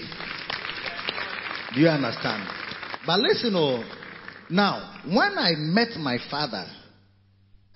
[1.75, 2.49] Do you understand?
[3.07, 3.83] But listen, oh,
[4.49, 6.67] now, when I met my father,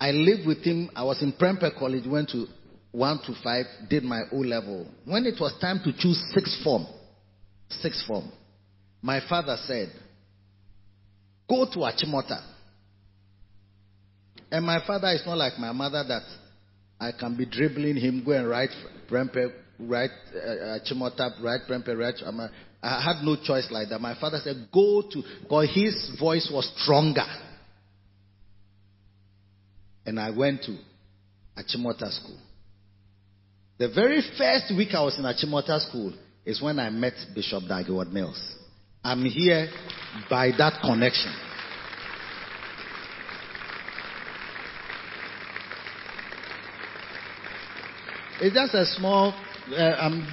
[0.01, 0.89] I lived with him.
[0.95, 2.47] I was in Prempeh College, went to
[2.91, 4.87] 1 to 5, did my O level.
[5.05, 6.87] When it was time to choose sixth form,
[7.69, 8.31] sixth form,
[8.99, 9.91] my father said,
[11.47, 12.41] Go to Achimota.
[14.51, 16.23] And my father is not like my mother that
[16.99, 18.71] I can be dribbling him, go and write
[19.07, 22.15] Prempeh, write uh, Achimota, write Prempeh, write.
[22.81, 24.01] I had no choice like that.
[24.01, 27.27] My father said, Go to, because his voice was stronger
[30.05, 30.77] and I went to
[31.57, 32.37] Achimota School.
[33.77, 36.13] The very first week I was in Achimota School
[36.45, 38.55] is when I met Bishop Dag Heward-Mills.
[39.03, 39.67] I'm here
[40.29, 41.33] by that connection.
[48.41, 49.33] It's just a small,
[49.71, 50.25] uh, I'm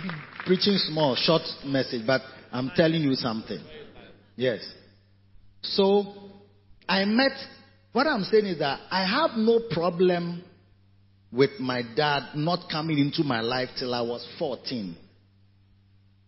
[0.47, 3.61] preaching small, short message, but I'm telling you something.
[4.35, 4.61] Yes.
[5.63, 6.15] So,
[6.89, 7.33] I met
[7.99, 10.45] what I'm saying is that I have no problem
[11.33, 14.97] with my dad not coming into my life till I was 14.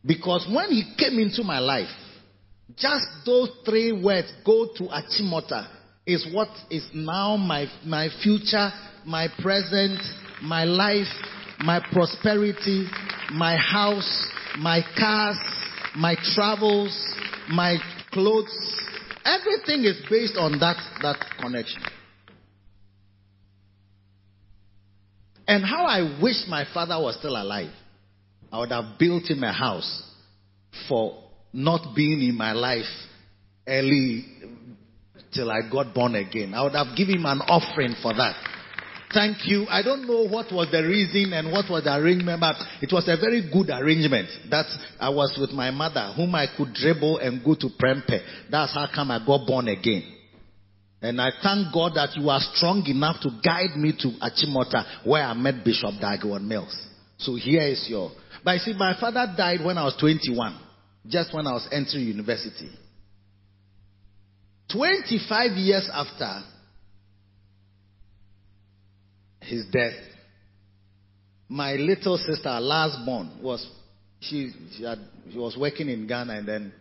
[0.05, 1.87] Because when he came into my life,
[2.77, 5.69] just those three words, go to Achimota,
[6.05, 8.71] is what is now my, my future,
[9.07, 10.01] my present,
[10.43, 11.07] my life,
[11.61, 12.89] my prosperity,
[13.31, 14.27] my house,
[14.59, 15.37] my cars,
[15.97, 17.15] my travels,
[17.49, 17.77] my
[18.11, 18.90] clothes.
[19.25, 21.83] Everything is based on that, that connection.
[25.47, 27.73] And how I wish my father was still alive.
[28.53, 30.03] I would have built him a house
[30.89, 32.85] for not being in my life
[33.67, 34.27] early
[35.33, 36.55] till I got born again.
[36.55, 38.37] I would have given him an offering for that.
[39.13, 39.67] Thank you.
[39.69, 43.09] I don't know what was the reason and what was the arrangement, but it was
[43.09, 44.29] a very good arrangement.
[44.51, 44.67] That
[45.01, 48.21] I was with my mother, whom I could dribble and go to Prempeh.
[48.51, 50.05] That's how come I got born again.
[51.03, 55.25] And I thank God that you are strong enough to guide me to Achimota, where
[55.25, 56.89] I met Bishop Dag Heward-Mills.
[57.19, 58.13] So here is your.
[58.45, 60.57] But you see, my father died when I was 21,
[61.09, 62.71] just when I was entering university.
[64.71, 66.43] 25 years after
[69.41, 69.95] his death,
[71.49, 73.67] my little sister, last born, was
[74.21, 74.99] she, she, had,
[75.31, 76.73] she was working in Ghana and then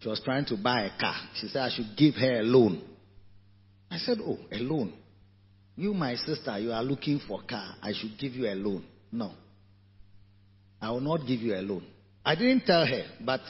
[0.00, 1.16] she was trying to buy a car.
[1.34, 2.82] She said I should give her a loan.
[3.90, 4.92] I said, Oh, a loan.
[5.76, 7.76] You, my sister, you are looking for a car.
[7.80, 8.84] I should give you a loan.
[9.12, 9.32] No.
[10.80, 11.84] I will not give you a loan.
[12.24, 13.40] I didn't tell her, but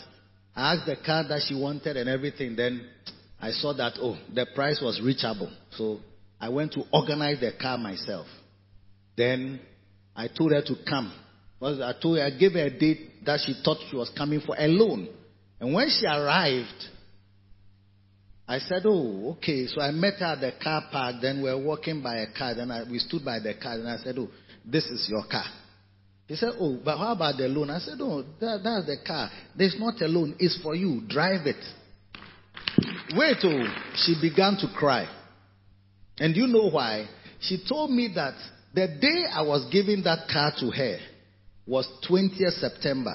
[0.55, 2.55] I asked the car that she wanted and everything.
[2.55, 2.87] Then
[3.41, 5.51] I saw that, oh, the price was reachable.
[5.73, 6.01] So
[6.41, 8.27] I went to organize the car myself.
[9.19, 9.59] Then
[10.15, 11.13] I told her to come.
[11.59, 14.41] Because I told her, I gave her a date that she thought she was coming
[14.41, 15.09] for a loan.
[15.59, 16.85] And when she arrived,
[18.47, 19.67] I said, Oh, okay.
[19.67, 21.17] So I met her at the car park.
[21.21, 22.55] Then we were walking by a car.
[22.55, 23.75] Then I, we stood by the car.
[23.75, 24.29] And I said, Oh,
[24.65, 25.47] this is your car.
[26.29, 27.71] He said, Oh, but how about the loan?
[27.71, 29.31] I said, Oh, that, that's the car.
[29.57, 30.37] There's not a loan.
[30.39, 31.03] It's for you.
[31.09, 31.65] Drive it.
[33.17, 33.65] Wait, oh,
[33.97, 35.09] she began to cry.
[36.19, 37.09] And you know why?
[37.41, 38.35] She told me that
[38.75, 40.99] the day I was giving that car to her
[41.67, 43.15] was 20th September.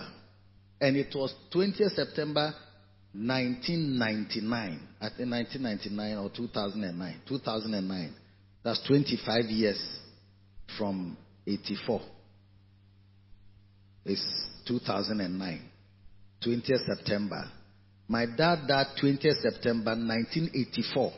[0.79, 2.53] And it was 20th September
[3.13, 4.87] 1999.
[4.99, 7.21] I think 1999 or 2009.
[7.27, 8.13] 2009.
[8.63, 9.99] That's 25 years
[10.77, 12.01] from 84.
[14.05, 15.61] It's 2009.
[16.45, 17.43] 20th September.
[18.07, 21.13] My dad died 20th September 1984.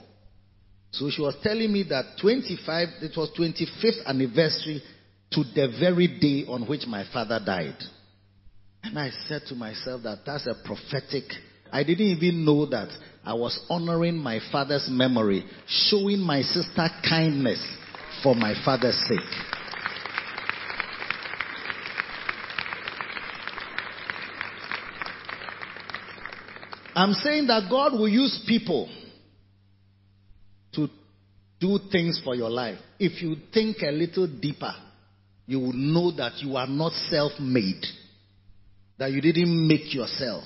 [0.97, 4.81] So she was telling me that 25, it was 25th anniversary
[5.31, 7.75] to the very day on which my father died.
[8.81, 11.25] And I said to myself that that's a prophetic.
[11.71, 12.87] I didn't even know that
[13.25, 17.59] I was honoring my father's memory, showing my sister kindness
[18.23, 19.19] for my father's sake.
[26.95, 28.89] I'm saying that God will use people
[31.65, 32.77] do things for your life.
[32.99, 34.73] If you think a little deeper,
[35.47, 37.83] you will know that you are not self made,
[38.99, 40.43] that you didn't make yourself.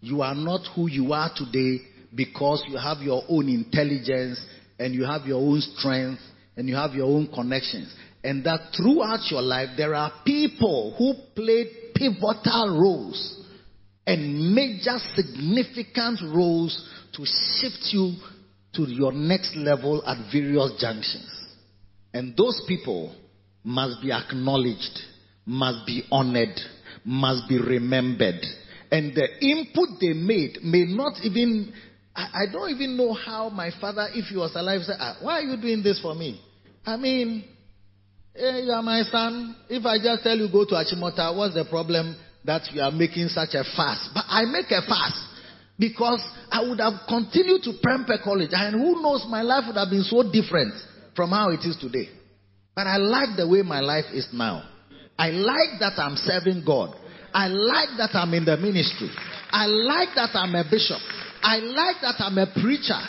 [0.00, 1.78] You are not who you are today
[2.14, 4.40] because you have your own intelligence
[4.78, 6.20] and you have your own strength
[6.56, 7.92] and you have your own connections.
[8.22, 13.40] And that throughout your life, there are people who played pivotal roles
[14.06, 18.14] and major significant roles to shift you
[18.76, 21.32] to your next level at various junctions.
[22.12, 23.14] And those people
[23.64, 25.00] must be acknowledged,
[25.44, 26.58] must be honored,
[27.04, 28.40] must be remembered.
[28.90, 31.72] And the input they made may not even,
[32.14, 35.40] I, I don't even know how my father, if he was alive, said, ah, Why
[35.40, 36.40] are you doing this for me?
[36.84, 37.44] I mean,
[38.36, 39.56] eh, you are my son.
[39.68, 43.28] If I just tell you go to Achimota, what's the problem that you are making
[43.28, 44.10] such a fast?
[44.14, 45.35] But I make a fast
[45.78, 49.90] because I would have continued to Prempeh College, and who knows, my life would have
[49.90, 50.72] been so different
[51.14, 52.08] from how it is today.
[52.74, 54.62] But I like the way my life is now.
[55.18, 56.94] I like that I'm serving God.
[57.32, 59.10] I like that I'm in the ministry.
[59.50, 61.00] I like that I'm a bishop.
[61.42, 63.00] I like that I'm a preacher.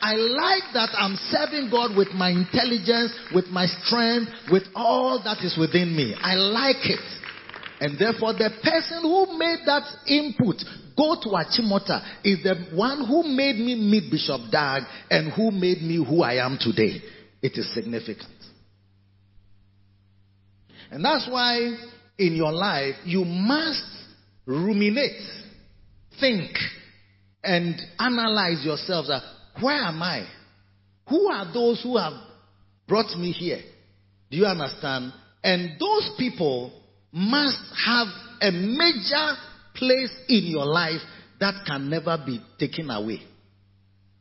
[0.00, 5.42] I like that I'm serving God with my intelligence, with my strength, with all that
[5.42, 6.14] is within me.
[6.14, 7.02] I like it.
[7.80, 10.62] And therefore, the person who made that input
[10.98, 15.80] go to Achimota is the one who made me meet Bishop Dag and who made
[15.80, 17.00] me who I am today.
[17.40, 18.28] It is significant.
[20.90, 21.76] And that's why
[22.18, 23.84] in your life you must
[24.44, 25.22] ruminate,
[26.18, 26.50] think,
[27.44, 29.10] and analyze yourselves.
[29.60, 30.26] Where am I?
[31.08, 32.14] Who are those who have
[32.88, 33.60] brought me here?
[34.30, 35.12] Do you understand?
[35.44, 36.72] And those people
[37.12, 38.08] must have
[38.40, 39.36] a major
[39.78, 41.00] place in your life
[41.40, 43.22] that can never be taken away.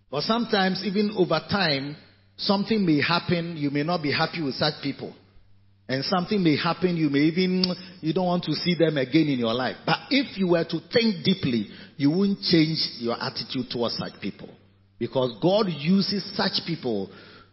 [0.09, 1.97] But sometimes, even over time,
[2.37, 5.13] something may happen, you may not be happy with such people.
[5.89, 7.63] And something may happen, you may even,
[8.01, 9.77] you don't want to see them again in your life.
[9.85, 14.49] But if you were to think deeply, you wouldn't change your attitude towards such people.
[14.99, 17.09] Because God uses such people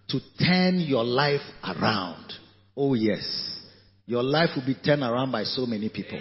[0.09, 2.33] to turn your life around.
[2.77, 3.61] Oh yes.
[4.07, 6.21] Your life will be turned around by so many people.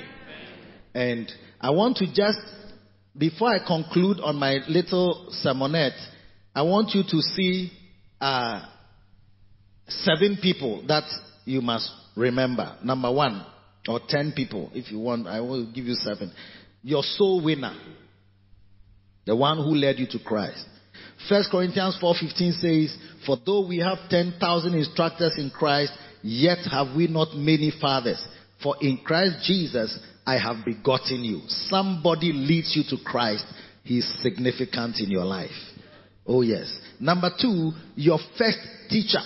[0.93, 2.39] And I want to just,
[3.17, 5.99] before I conclude on my little sermonette,
[6.55, 7.71] I want you to see
[8.21, 8.65] uh,
[9.87, 11.03] seven people that
[11.45, 12.77] you must remember.
[12.83, 13.45] Number one,
[13.87, 16.31] or ten people, if you want, I will give you seven.
[16.83, 17.75] Your soul winner,
[19.25, 20.65] the one who led you to Christ.
[21.27, 27.07] First Corinthians 4:15 says, "For though we have 10,000 instructors in Christ, yet have we
[27.07, 28.23] not many fathers.
[28.59, 33.45] For in Christ Jesus I have begotten you." Somebody leads you to Christ,
[33.83, 35.51] he is significant in your life.
[36.25, 36.79] Oh yes.
[36.99, 38.59] Number 2, your first
[38.89, 39.21] teacher.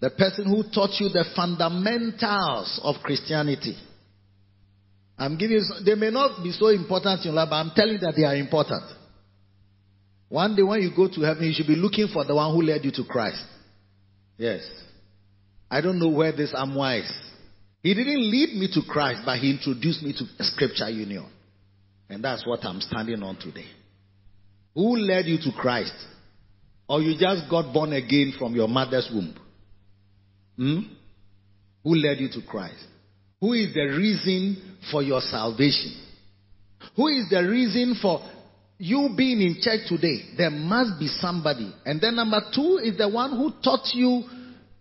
[0.00, 3.76] The person who taught you the fundamentals of Christianity.
[5.18, 7.94] I'm giving you, they may not be so important in your life, but I'm telling
[7.94, 8.84] you that they are important.
[10.28, 12.62] One day when you go to heaven, you should be looking for the one who
[12.62, 13.42] led you to Christ.
[14.36, 14.62] Yes.
[15.70, 17.12] I don't know where this Amwa is.
[17.88, 21.24] He didn't lead me to Christ, but he introduced me to scripture union.
[22.10, 23.64] And that's what I'm standing on today.
[24.74, 25.94] Who led you to Christ?
[26.86, 29.34] Or you just got born again from your mother's womb?
[30.58, 30.80] Hmm?
[31.82, 32.84] Who led you to Christ?
[33.40, 35.94] Who is the reason for your salvation?
[36.94, 38.20] Who is the reason for
[38.76, 40.34] you being in church today?
[40.36, 41.74] There must be somebody.
[41.86, 44.24] And then number two is the one who taught you,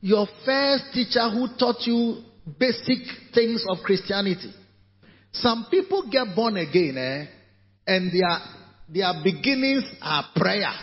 [0.01, 2.25] your first teacher who taught you
[2.59, 2.99] basic
[3.33, 4.53] things of Christianity.
[5.31, 7.25] Some people get born again, eh?
[7.85, 8.37] And their,
[8.89, 10.73] their beginnings are prayer.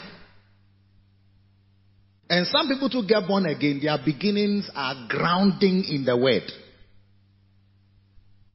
[2.29, 6.51] And some people to get born again, their beginnings are grounding in the word.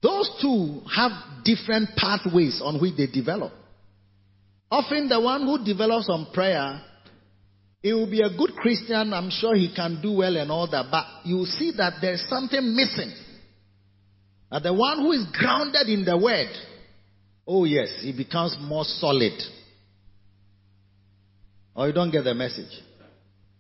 [0.02, 1.12] Those two have
[1.44, 3.54] different pathways on which they develop.
[4.72, 6.82] Often the one who develops on prayer,
[7.82, 9.14] he will be a good Christian.
[9.14, 10.88] I'm sure he can do well and all that.
[10.92, 13.12] But you see that there's something missing.
[14.52, 16.50] The one who is grounded in the word,
[17.48, 19.40] oh yes, he becomes more solid.
[21.76, 22.72] Or you don't get the message.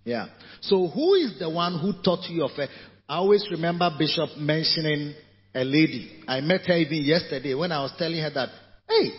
[0.04, 0.28] Yeah.
[0.62, 2.70] So who is the one who taught you your faith?
[3.08, 5.14] I always remember Bishop mentioning
[5.56, 6.24] a lady.
[6.28, 8.50] I met her even yesterday when I was telling her that,
[8.88, 9.12] hey,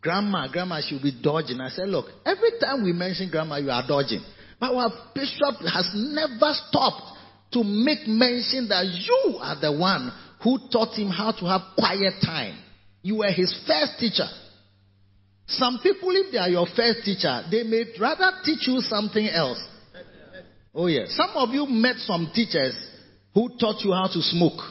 [0.00, 1.60] grandma, grandma should be dodging.
[1.60, 4.22] I said, look, every time we mention grandma, you are dodging.
[4.62, 7.18] Our bishop has never stopped
[7.52, 12.14] to make mention that you are the one who taught him how to have quiet
[12.24, 12.58] time.
[13.02, 14.28] You were his first teacher.
[15.46, 19.60] Some people, if they are your first teacher, they may rather teach you something else.
[20.74, 21.14] Oh, yes.
[21.16, 22.74] Some of you met some teachers
[23.34, 24.62] who taught you how to smoke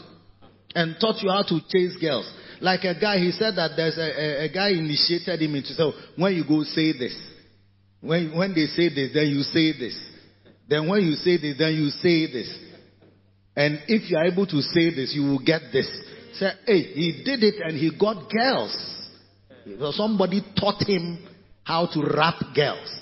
[0.73, 2.31] and taught you how to chase girls.
[2.61, 5.93] Like a guy, he said that there's a, a, a guy initiated him into so
[6.15, 7.15] when you go say this.
[8.02, 9.97] When, when they say this, then you say this.
[10.68, 12.60] Then when you say this, then you say this.
[13.56, 15.88] And if you are able to say this, you will get this.
[16.34, 18.74] Say, hey, he did it and he got girls.
[19.80, 21.28] So somebody taught him
[21.64, 22.99] how to rap girls.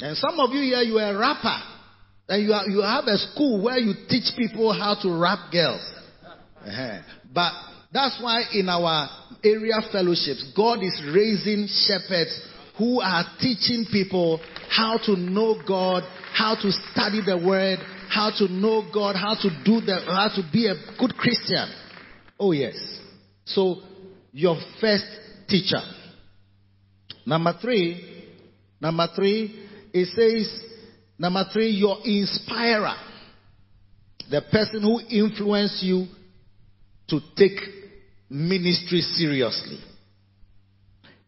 [0.00, 1.62] And some of you here, you are a rapper.
[2.28, 5.80] And you, are, you have a school where you teach people how to rap girls.
[6.66, 6.98] Uh-huh.
[7.32, 7.52] But
[7.92, 9.08] that's why in our
[9.42, 12.48] area fellowships, God is raising shepherds
[12.80, 16.02] who are teaching people how to know God,
[16.32, 17.78] how to study the word,
[18.08, 21.68] how to know God, how to do the, how to be a good Christian.
[22.38, 22.74] Oh yes.
[23.44, 23.82] So
[24.32, 25.04] your first
[25.46, 25.82] teacher.
[27.26, 28.32] Number three,
[28.80, 30.64] number three, it says,
[31.18, 32.96] number three, your inspirer.
[34.30, 36.06] The person who influenced you
[37.08, 37.60] to take
[38.30, 39.80] ministry seriously.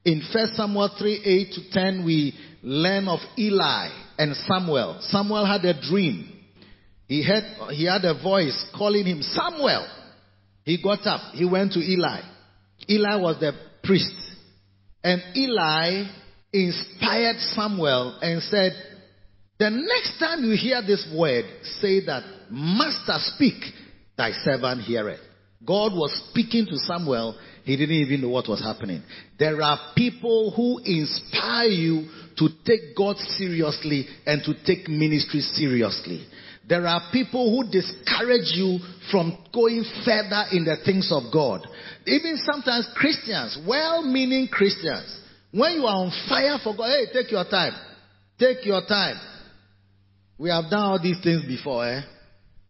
[0.05, 3.89] In 1 Samuel 3 8 to 10, we learn of Eli
[4.19, 4.99] and Samuel.
[5.03, 6.29] Samuel had a dream.
[7.07, 9.87] He had, he had a voice calling him Samuel.
[10.65, 11.35] He got up.
[11.35, 12.21] He went to Eli.
[12.89, 13.53] Eli was the
[13.85, 14.15] priest.
[15.05, 16.05] And Eli
[16.53, 18.73] inspired Samuel and said,
[19.59, 21.45] The next time you hear this word,
[21.81, 23.63] say that, Master, speak,
[24.17, 25.21] thy servant heareth.
[25.65, 27.37] God was speaking to Samuel.
[27.65, 29.03] He didn't even know what was happening.
[29.39, 32.09] There are people who inspire you
[32.39, 36.27] to take God seriously and to take ministry seriously.
[36.69, 38.79] There are people who discourage you
[39.11, 41.67] from going further in the things of God.
[42.07, 45.21] Even sometimes Christians, well-meaning Christians,
[45.53, 47.75] when you are on fire for God, hey, take your time.
[48.39, 49.17] Take your time.
[50.39, 52.01] We have done all these things before, eh?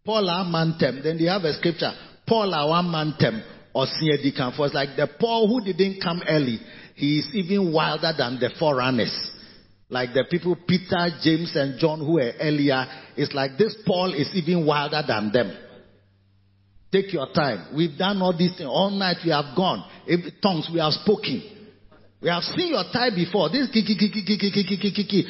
[0.04, 1.02] Paul amantem.
[1.02, 1.92] Then they have a scripture.
[2.26, 4.52] Paul amantem or.
[4.56, 6.58] For it's like the Paul who didn't come early.
[6.94, 9.30] He is even wilder than the forerunners.
[9.88, 12.86] Like the people Peter, James, and John who were earlier.
[13.16, 15.56] It's like this Paul is even wilder than them.
[16.90, 17.74] Take your time.
[17.74, 18.68] We've done all these things.
[18.68, 19.88] All night we have gone.
[20.06, 21.42] If, tongues we have spoken.
[22.20, 23.48] We have seen your time before.
[23.50, 25.24] This kiki kiki kiki kiki kiki kiki.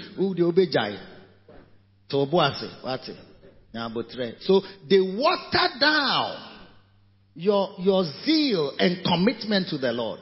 [4.41, 6.52] So they water down
[7.35, 10.21] your, your zeal and commitment to the Lord.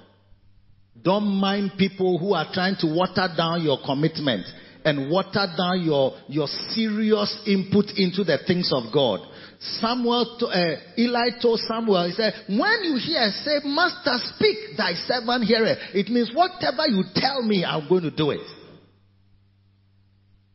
[1.02, 4.44] Don't mind people who are trying to water down your commitment
[4.84, 9.20] and water down your, your serious input into the things of God.
[9.60, 14.94] Samuel, to, uh, Eli told Samuel, he said, when you hear, say, Master, speak, thy
[14.94, 15.78] servant heareth.
[15.94, 18.46] It means whatever you tell me, I'm going to do it.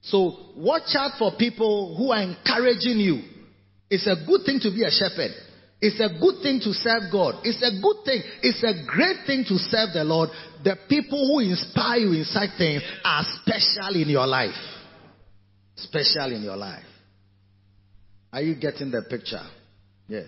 [0.01, 3.22] So watch out for people who are encouraging you.
[3.89, 5.32] It's a good thing to be a shepherd.
[5.86, 7.42] It's a good thing to serve God.
[7.44, 8.24] It's a good thing.
[8.42, 10.30] It's a great thing to serve the Lord.
[10.64, 14.58] The people who inspire you in such things are special in your life.
[15.76, 16.90] Special in your life.
[18.34, 19.46] Are you getting the picture?
[20.08, 20.26] Yes.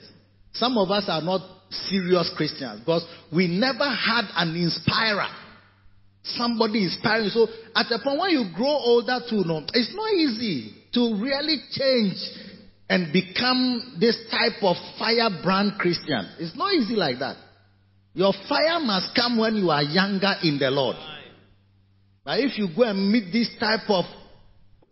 [0.54, 1.42] Some of us are not
[1.72, 5.28] serious Christians because we never had an inspirer.
[6.22, 7.30] Somebody inspiring.
[7.30, 11.58] So at the point when you grow older too, no, it's not easy to really
[11.72, 12.14] change
[12.90, 16.28] and become this type of firebrand Christian.
[16.40, 17.38] It's not easy like that.
[18.14, 20.96] Your fire must come when you are younger in the Lord.
[22.24, 24.06] But if you go and meet this type of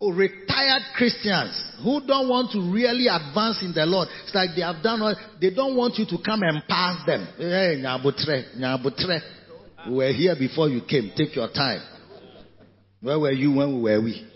[0.00, 4.82] retired Christians who don't want to really advance in the Lord, it's like they have
[4.82, 7.26] done all, they don't want you to come and pass them.
[7.36, 9.20] Hey, nyabutre, nyabutre.
[9.88, 11.12] We were here before you came.
[11.16, 11.80] Take your time.
[13.00, 14.26] Where were you when we were we?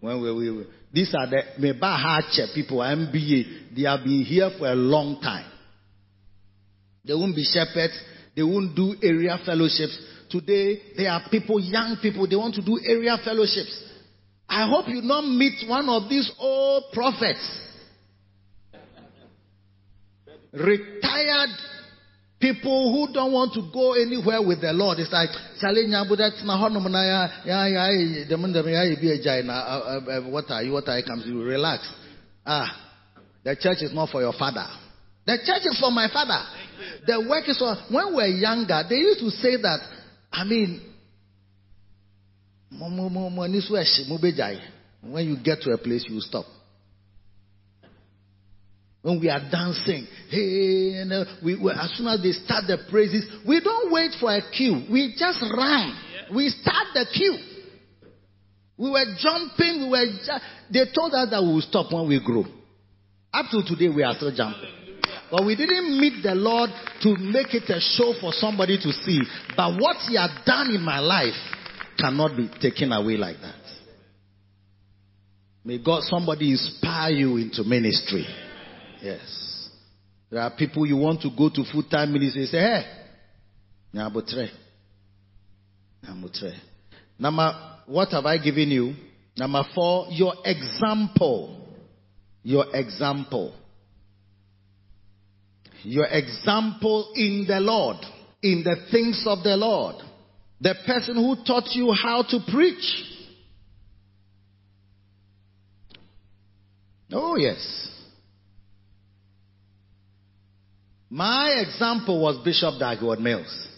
[0.00, 0.66] When were we?
[0.92, 3.76] These are the Mebahache people, MBA.
[3.76, 5.50] They have been here for a long time.
[7.04, 7.98] They won't be shepherds.
[8.34, 9.98] They won't do area fellowships.
[10.30, 13.84] Today, there are people, young people, they want to do area fellowships.
[14.48, 17.64] I hope you not meet one of these old prophets.
[20.52, 21.50] Retired
[22.40, 24.98] people who don't want to go anywhere with the Lord.
[24.98, 25.30] It's like,
[30.30, 31.92] what are you, what are you, comes you, relax.
[32.46, 32.70] Ah,
[33.44, 34.66] the church is not for your father.
[35.26, 36.42] The church is for my father.
[37.06, 39.80] The work is for, when we were younger, they used to say that,
[40.32, 40.80] I mean,
[45.02, 46.44] when you get to a place, you stop.
[49.02, 52.78] When we are dancing, hey, and uh, we, we, as soon as they start the
[52.90, 54.86] praises, we don't wait for a cue.
[54.90, 55.94] We just run.
[55.94, 56.34] Yeah.
[56.34, 57.38] We start the cue.
[58.76, 59.82] We were jumping.
[59.82, 60.04] We were.
[60.04, 62.44] Ju- they told us that we will stop when we grow.
[63.32, 64.74] Up to today, we are still jumping.
[65.30, 66.70] But we didn't meet the Lord
[67.02, 69.20] to make it a show for somebody to see.
[69.56, 71.36] But what He had done in my life
[71.98, 73.54] cannot be taken away like that.
[75.64, 78.26] May God, somebody inspire you into ministry.
[79.02, 79.68] Yes.
[80.30, 82.46] There are people you want to go to full time ministry.
[82.46, 82.82] Say, hey,
[83.94, 84.48] Nyabutre.
[86.04, 86.54] Nyabutre.
[87.18, 87.52] Number,
[87.86, 88.94] what have I given you?
[89.36, 91.66] Number four, your example.
[92.42, 93.54] Your example.
[95.82, 97.98] Your example in the Lord,
[98.42, 99.96] in the things of the Lord.
[100.60, 103.04] The person who taught you how to preach.
[107.12, 107.97] Oh, yes.
[111.10, 113.68] My example was Bishop Dag Heward-Mills.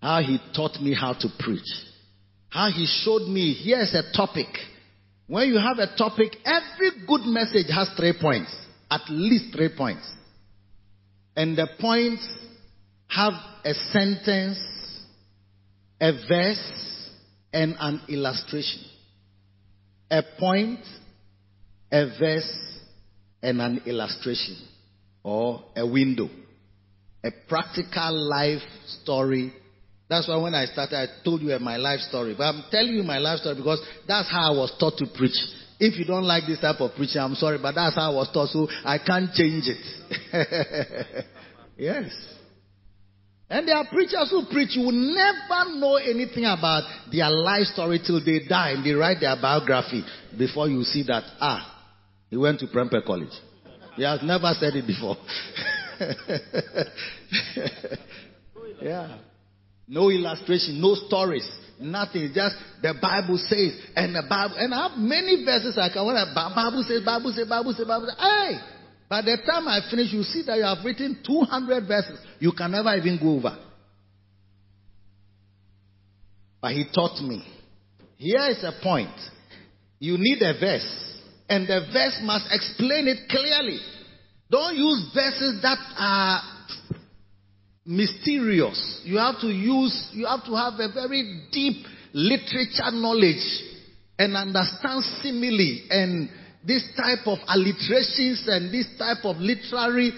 [0.00, 1.66] How he taught me how to preach.
[2.48, 4.46] How he showed me here's a topic.
[5.26, 8.54] When you have a topic, every good message has three points.
[8.88, 10.08] At least three points.
[11.34, 12.26] And the points
[13.08, 13.32] have
[13.64, 14.58] a sentence,
[16.00, 17.10] a verse,
[17.52, 18.82] and an illustration.
[20.08, 20.80] A point,
[21.90, 22.78] a verse,
[23.42, 24.56] and an illustration.
[25.24, 26.30] Or a window
[27.26, 28.62] a practical life
[29.02, 29.52] story
[30.08, 32.34] That's why when I started, I told you my life story.
[32.36, 35.36] But I'm telling you my life story because that's how I was taught to preach.
[35.78, 38.30] If you don't like this type of preaching, I'm sorry, but that's how I was
[38.32, 41.26] taught, so I can't change it.
[41.76, 42.10] yes.
[43.50, 48.00] And there are preachers who preach, you will never know anything about their life story
[48.04, 50.02] till they die and they write their biography
[50.38, 51.84] before you see that, ah,
[52.30, 53.34] he went to Prempeh College.
[53.96, 55.16] He has never said it before.
[58.82, 59.18] yeah.
[59.88, 61.48] No illustration, no stories,
[61.80, 62.32] nothing.
[62.34, 66.04] Just the Bible says, and the Bible, and I have many verses I can.
[66.04, 68.58] When the Bible says, Bible says, Bible says, Bible says, hey.
[69.08, 72.18] By the time I finish, you see that you have written 200 verses.
[72.40, 73.56] You can never even go over.
[76.60, 77.46] But he taught me.
[78.16, 79.14] Here is a point.
[80.00, 83.78] You need a verse, and the verse must explain it clearly.
[84.50, 86.42] Don't use verses that are
[87.84, 89.00] mysterious.
[89.04, 93.44] You have to use, you have to have a very deep literature knowledge
[94.18, 96.28] and understand simile and
[96.64, 100.10] this type of alliterations and this type of literary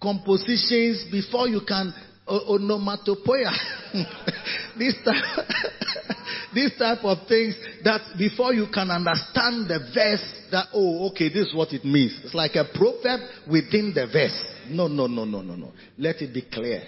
[0.00, 1.92] compositions before you can
[2.28, 3.50] onomatopoeia.
[4.78, 5.14] this type,
[6.54, 11.48] this type of things that before you can understand the verse that oh okay this
[11.48, 12.20] is what it means.
[12.24, 13.20] It's like a proverb
[13.50, 14.38] within the verse.
[14.68, 15.72] No no no no no no.
[15.98, 16.82] Let it be clear.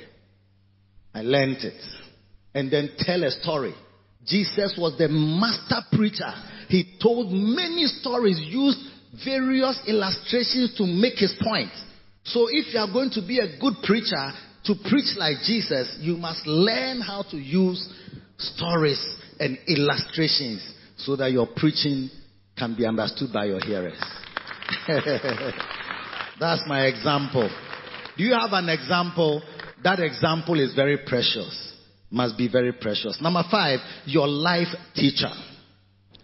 [1.14, 1.80] I learned it.
[2.54, 3.74] And then tell a story.
[4.26, 6.32] Jesus was the master preacher.
[6.68, 8.78] He told many stories, used
[9.24, 11.72] various illustrations to make his point.
[12.24, 14.32] So if you are going to be a good preacher,
[14.64, 17.88] to preach like Jesus, you must learn how to use
[18.38, 19.02] stories
[19.43, 20.62] and illustrations
[20.97, 22.09] so that your preaching
[22.57, 24.01] can be understood by your hearers.
[26.38, 27.51] That's my example.
[28.16, 29.43] Do you have an example?
[29.82, 31.74] That example is very precious.
[32.11, 33.18] Must be very precious.
[33.20, 35.30] Number five, your life teacher.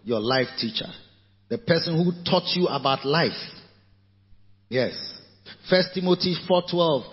[0.05, 0.87] Your life teacher.
[1.49, 3.33] The person who taught you about life.
[4.69, 4.93] Yes.
[5.69, 7.05] First Timothy 4:12.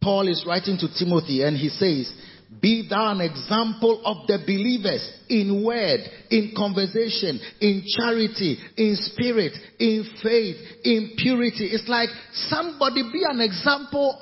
[0.00, 2.12] Paul is writing to Timothy and he says,
[2.58, 9.52] "Be thou an example of the believers in word, in conversation, in charity, in spirit,
[9.78, 14.18] in faith, in purity." It's like somebody be an example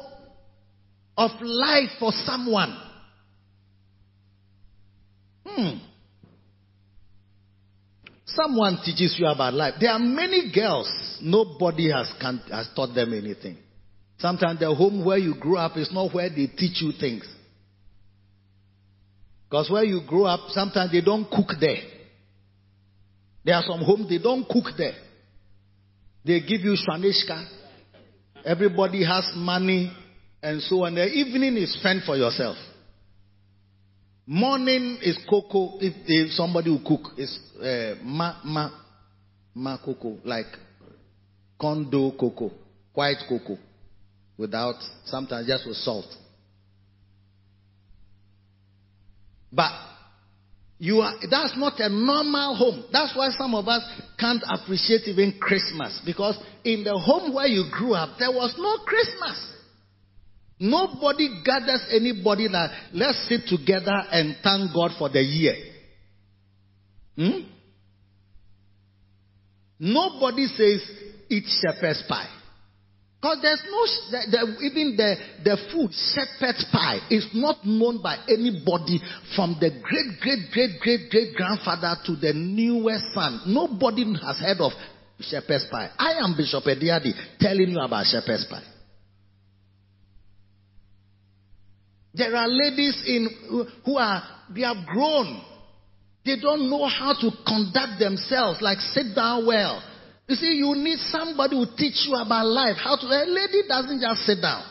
[1.17, 2.77] of life for someone.
[5.47, 5.79] Hmm.
[8.27, 9.75] Someone teaches you about life.
[9.81, 13.57] There are many girls, nobody has, can, has taught them anything.
[14.19, 17.25] Sometimes the home where you grew up is not where they teach you things.
[19.49, 21.79] Because where you grow up, sometimes they don't cook there.
[23.45, 24.93] There are some homes they don't cook there.
[26.25, 27.47] They give you swanishka.
[28.45, 29.91] Everybody has money
[30.43, 30.95] and so on.
[30.95, 32.57] The evening is spent for yourself.
[34.27, 35.79] Morning is cocoa.
[35.81, 38.71] If, if somebody will cook, it's uh, ma ma
[39.55, 40.47] ma cocoa, like
[41.59, 42.53] condo cocoa,
[42.93, 43.57] white cocoa,
[44.37, 44.77] without
[45.07, 46.05] sometimes just with salt.
[49.53, 49.73] But
[50.79, 52.85] you are that's not a normal home.
[52.93, 53.83] That's why some of us
[54.19, 58.85] can't appreciate even Christmas because in the home where you grew up there was no
[58.85, 59.55] Christmas.
[60.61, 65.55] Nobody gathers anybody that let's sit together and thank God for the year.
[67.17, 67.41] Hmm?
[69.79, 70.83] Nobody says
[71.29, 72.38] eat shepherd's pie.
[73.21, 78.17] Because there's no, the, the, even the, the food, shepherd's pie, is not known by
[78.29, 79.01] anybody
[79.35, 83.41] from the great, great, great, great, great grandfather to the newest son.
[83.47, 84.71] Nobody has heard of
[85.19, 85.91] shepherd's pie.
[85.99, 88.63] I am Bishop Ediadi telling you about shepherd's pie.
[92.15, 93.29] There are ladies in
[93.85, 94.23] who are
[94.55, 95.43] they have grown.
[96.25, 99.83] They don't know how to conduct themselves, like sit down well.
[100.29, 102.77] You see, you need somebody who teach you about life.
[102.77, 104.63] How to a lady doesn't just sit down.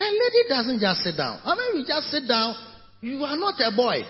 [0.00, 1.40] A lady doesn't just sit down.
[1.44, 2.54] I mean, you just sit down,
[3.00, 4.02] you are not a boy.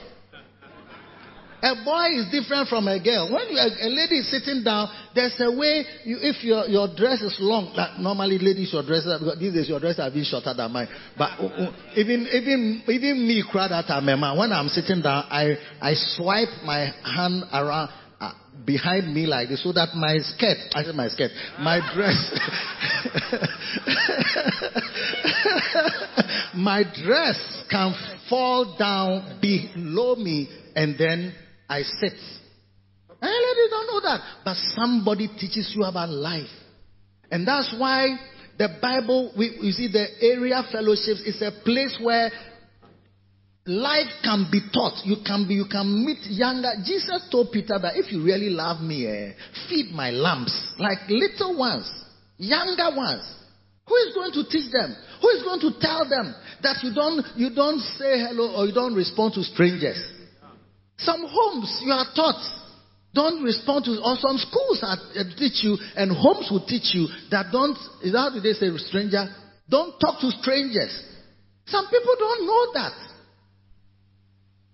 [1.65, 3.33] A boy is different from a girl.
[3.33, 7.23] When you, a, lady is sitting down, there's a way, you, if your, your dress
[7.23, 10.53] is long, like normally ladies your dress, because these days your dress are being shorter
[10.53, 10.89] than mine.
[11.17, 15.01] But uh, uh, even, even, even me, crowd that I'm a man, when I'm sitting
[15.01, 17.89] down, I, I swipe my hand around,
[18.25, 18.33] Uh,
[18.65, 22.17] behind me like this so that my skirt, I said my skirt, my dress,
[26.55, 27.95] my dress can
[28.31, 31.35] fall down below me and then
[31.69, 32.15] I sit.
[33.21, 34.21] And ladies don't know that.
[34.43, 36.49] But somebody teaches you about life.
[37.31, 38.17] And that's why
[38.57, 42.31] the Bible, we, you see, the area fellowships is a place where
[43.67, 45.01] Life can be taught.
[45.05, 46.69] You can be, you can meet younger.
[46.85, 49.33] Jesus told Peter that if you really love me, eh,
[49.69, 51.89] feed my lambs like little ones,
[52.37, 53.25] younger ones.
[53.89, 54.95] Who is going to teach them?
[55.21, 58.73] Who is going to tell them that you don't you don't say hello or you
[58.73, 60.01] don't respond to strangers?
[60.99, 62.41] Some homes you are taught
[63.15, 67.07] don't respond to, or some schools are, uh, teach you, and homes will teach you
[67.31, 67.79] that don't.
[68.03, 69.31] Is that how do they say stranger?
[69.71, 70.91] Don't talk to strangers.
[71.67, 72.93] Some people don't know that.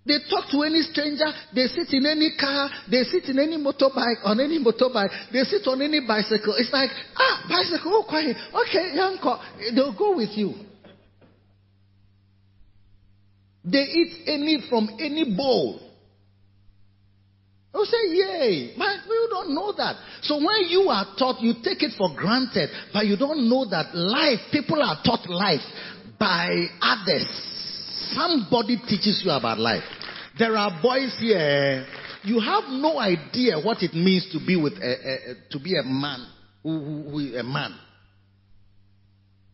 [0.03, 4.25] They talk to any stranger, they sit in any car, they sit in any motorbike,
[4.25, 6.55] on any motorbike, they sit on any bicycle.
[6.57, 8.35] It's like, ah, bicycle, oh, quiet.
[8.65, 9.19] Okay, young
[9.75, 10.55] they'll go with you.
[13.63, 15.79] They eat any from any bowl.
[17.71, 18.73] They'll say, yay.
[18.77, 19.97] But you don't know that.
[20.23, 23.95] So when you are taught, you take it for granted, but you don't know that
[23.95, 25.61] life, people are taught life
[26.19, 26.49] by
[26.81, 27.60] others.
[28.13, 29.83] Somebody teaches you about life.
[30.37, 31.85] There are boys here.
[32.23, 35.77] You have no idea what it means to be with a, a, a to be
[35.77, 36.27] a man,
[36.63, 37.75] a man.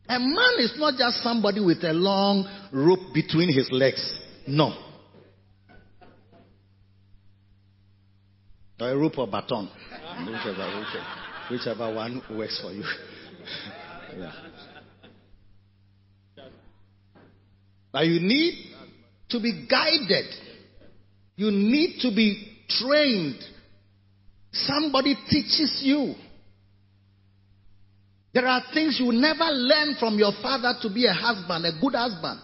[0.10, 4.20] A man is not just somebody with a long rope between his legs.
[4.48, 4.74] No.
[8.80, 9.70] Or a rope or baton.
[10.20, 11.06] Whichever, whichever,
[11.52, 12.84] whichever one works for you.
[14.18, 14.32] yeah.
[18.04, 18.76] You need
[19.30, 20.26] to be guided.
[21.36, 23.40] You need to be trained.
[24.52, 26.16] Somebody teaches you.
[28.34, 31.96] There are things you never learn from your father to be a husband, a good
[31.96, 32.40] husband,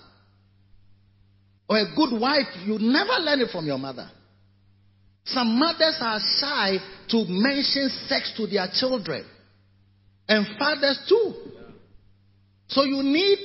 [1.70, 2.48] or a good wife.
[2.66, 4.10] You never learn it from your mother.
[5.26, 6.78] Some mothers are shy
[7.10, 9.26] to mention sex to their children,
[10.28, 11.34] and fathers too.
[12.68, 13.38] So you need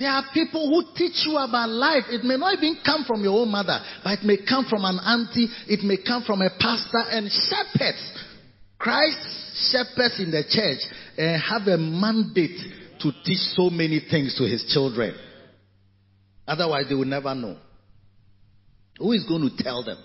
[0.00, 2.04] there are people who teach you about life.
[2.08, 4.98] It may not even come from your own mother, but it may come from an
[4.98, 8.00] auntie, it may come from a pastor and shepherds.
[8.78, 10.80] Christ's shepherds in the church
[11.18, 12.58] uh, have a mandate
[13.00, 15.14] to teach so many things to his children.
[16.48, 17.58] Otherwise, they will never know.
[18.98, 19.98] Who is going to tell them?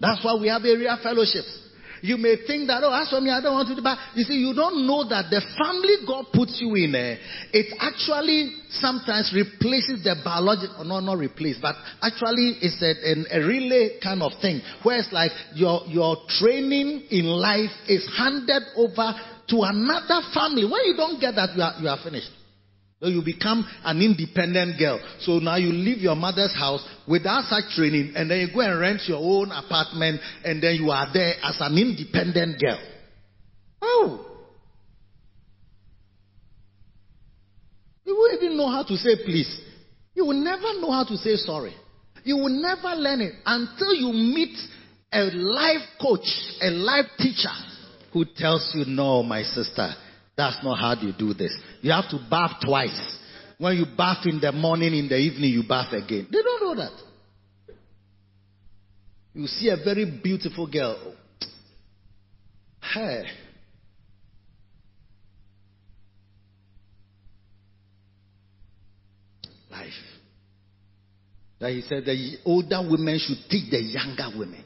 [0.00, 1.58] That's why we have area fellowships.
[2.02, 4.24] You may think that, oh, as for me, I don't want to do but you
[4.24, 7.16] see, you don't know that the family God puts you in, eh,
[7.54, 13.46] it actually sometimes replaces the biological, no, not replace, but actually it's a, a, a
[13.46, 19.14] relay kind of thing, where it's like your, your training in life is handed over
[19.48, 20.66] to another family.
[20.66, 22.41] When you don't get that, you are, you are finished.
[23.02, 25.00] So you become an independent girl.
[25.18, 28.78] So now you leave your mother's house without such training and then you go and
[28.78, 32.78] rent your own apartment and then you are there as an independent girl.
[33.82, 34.26] Oh.
[38.04, 39.60] You won't even know how to say please.
[40.14, 41.74] You will never know how to say sorry.
[42.22, 44.56] You will never learn it until you meet
[45.12, 46.28] a life coach,
[46.60, 47.50] a life teacher
[48.12, 49.92] who tells you, no, my sister,
[50.36, 51.56] that's not how you do this.
[51.82, 53.18] You have to bath twice.
[53.58, 56.26] When you bath in the morning, in the evening, you bath again.
[56.30, 56.92] They don't know that.
[59.34, 61.14] You see a very beautiful girl.
[62.80, 63.24] Hey.
[69.70, 69.88] Life.
[71.60, 74.64] That he said the older women should teach the younger women.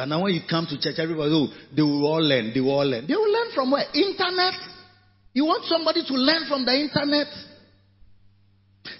[0.00, 2.52] But now when you come to church, everybody, oh, they will all learn.
[2.54, 3.06] They will all learn.
[3.06, 3.84] They will learn from where?
[3.92, 4.54] Internet.
[5.34, 7.26] You want somebody to learn from the internet?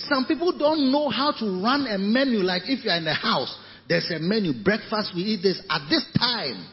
[0.00, 2.40] Some people don't know how to run a menu.
[2.40, 3.56] Like if you're in the house,
[3.88, 4.52] there's a menu.
[4.62, 6.68] Breakfast, we eat this at this time.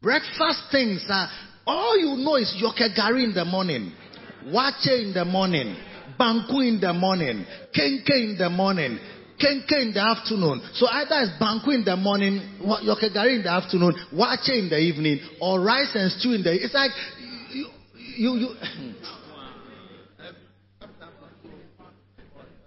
[0.00, 1.28] Breakfast things are,
[1.66, 3.92] all you know is yokegari in the morning,
[4.46, 5.76] waakye in the morning,
[6.16, 7.44] banku in the morning,
[7.76, 9.00] kenke in the morning,
[9.40, 10.62] kenke in the afternoon.
[10.74, 15.20] So either it's banku in the morning, yokegari in the afternoon, waakye in the evening,
[15.40, 16.52] or rice and stew in the.
[16.52, 16.90] It's like
[17.52, 17.68] you,
[18.16, 18.54] you, you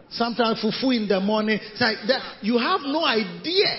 [0.10, 1.60] Sometimes fufu in the morning.
[1.62, 2.40] It's like that.
[2.42, 3.78] You have no idea.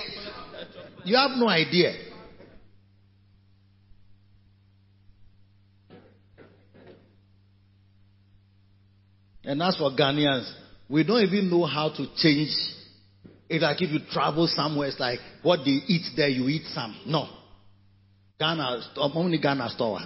[1.05, 1.93] You have no idea.
[9.43, 10.53] And as for Ghanaians,
[10.89, 12.51] we don't even know how to change
[13.51, 16.97] it's like if you travel somewhere, it's like what they eat there, you eat some.
[17.05, 17.29] No.
[18.39, 19.99] Ghana, um, only Ghana store.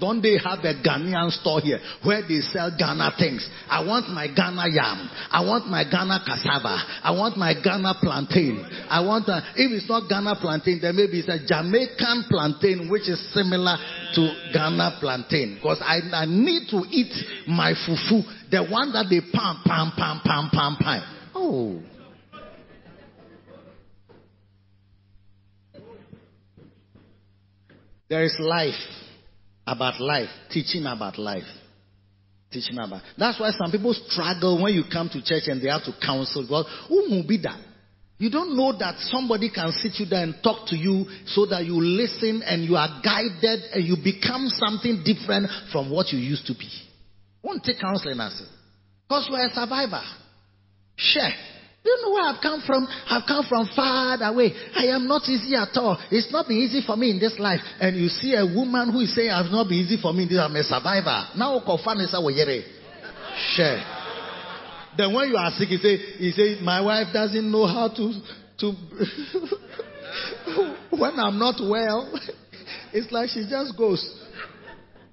[0.00, 3.48] Don't they have a Ghanaian store here where they sell Ghana things?
[3.68, 5.10] I want my Ghana yam.
[5.30, 6.80] I want my Ghana cassava.
[7.04, 8.64] I want my Ghana plantain.
[8.88, 13.08] I want, a, if it's not Ghana plantain, then maybe it's a Jamaican plantain which
[13.08, 13.76] is similar
[14.14, 15.56] to Ghana plantain.
[15.56, 17.12] Because I, I need to eat
[17.46, 21.30] my fufu, the one that they pam, pam, pam, pam, pam, pam.
[21.34, 21.82] Oh.
[28.08, 28.74] There is life
[29.66, 31.48] about life, teaching about life.
[32.50, 33.02] Teaching about.
[33.16, 36.46] That's why some people struggle when you come to church and they have to counsel.
[36.50, 37.60] Well, who will be that?
[38.18, 41.64] You don't know that somebody can sit you there and talk to you so that
[41.64, 46.46] you listen and you are guided and you become something different from what you used
[46.46, 46.68] to be.
[47.42, 48.48] Won't take counseling as it.
[49.08, 50.02] Because are a survivor.
[50.96, 51.32] Share.
[51.82, 52.86] You know where I've come from?
[53.08, 54.52] I've come from far away.
[54.76, 55.96] I am not easy at all.
[56.10, 57.60] It's not been easy for me in this life.
[57.80, 60.38] And you see a woman who is saying, I've not been easy for me this,
[60.38, 61.28] I'm a survivor.
[61.36, 61.56] Now,
[63.56, 63.80] share.
[64.96, 68.12] Then when you are sick, you say, you say, my wife doesn't know how to,
[68.58, 68.72] to,
[70.90, 72.12] when I'm not well,
[72.92, 74.04] it's like she just goes.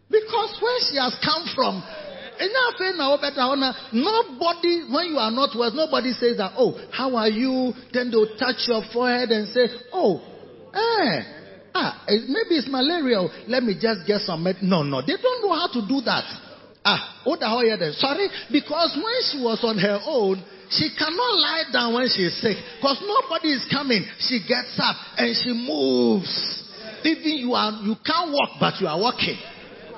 [0.10, 1.84] Because where she has come from,
[3.94, 7.74] Nobody, when you are not well, nobody says that, oh, how are you?
[7.94, 10.22] Then they'll touch your forehead and say, oh,
[10.74, 11.22] eh,
[11.74, 13.22] ah, eh, maybe it's malaria.
[13.48, 14.58] Let me just get some med.
[14.62, 16.26] No, no, they don't know how to do that.
[16.86, 21.94] Ah, oh, the Sorry, because when she was on her own, she cannot lie down
[21.94, 24.06] when she is sick because nobody is coming.
[24.20, 26.64] She gets up and she moves.
[27.04, 29.38] Even you are, you can't walk, but you are walking.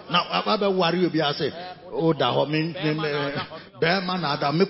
[0.09, 1.53] Now, I worry you be say,
[1.91, 2.73] oh, da me,
[3.79, 4.65] Bearman, I me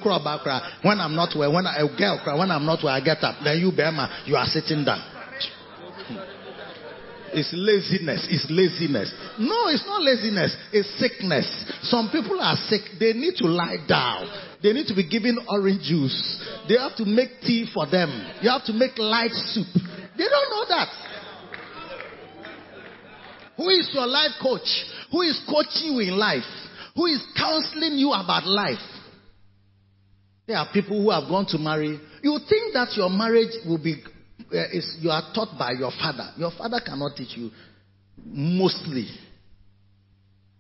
[0.82, 3.24] When I'm not well, when I, a girl cry, when I'm not well, I get
[3.24, 3.36] up.
[3.44, 5.04] Then you, Bearman, you are sitting down.
[7.32, 8.26] It's laziness.
[8.30, 9.14] It's laziness.
[9.38, 10.56] No, it's not laziness.
[10.74, 11.46] It's sickness.
[11.84, 12.82] Some people are sick.
[13.00, 14.28] They need to lie down.
[14.64, 16.18] They need to be given orange juice.
[16.68, 18.10] They have to make tea for them.
[18.42, 19.68] You have to make light soup.
[20.18, 20.90] They don't know that.
[23.58, 24.68] Who is your life coach?
[25.12, 26.48] Who is coaching you in life?
[26.96, 28.78] Who is counseling you about life?
[30.48, 32.00] There are people who have gone to marry.
[32.24, 34.02] You think that your marriage will be,
[34.52, 36.32] uh, is, you are taught by your father.
[36.38, 37.52] Your father cannot teach you
[38.26, 39.08] mostly,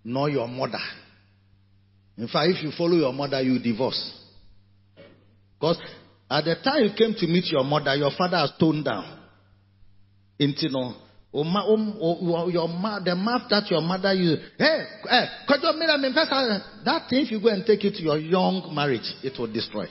[0.03, 0.79] nor your mother.
[2.17, 4.19] In fact, if you follow your mother, you divorce.
[5.59, 5.81] Because
[6.29, 9.17] at the time you came to meet your mother, your father has toned down.
[10.37, 10.69] Into
[11.31, 14.41] Oh, no, oh, oh, your the mouth that your mother used.
[14.57, 19.13] Hey, hey, uh, that thing, if you go and take it to your young marriage,
[19.23, 19.85] it will destroy.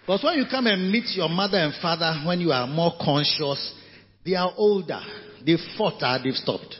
[0.00, 3.74] Because when you come and meet your mother and father when you are more conscious,
[4.24, 5.00] they are older.
[5.44, 6.76] They fought or they've stopped.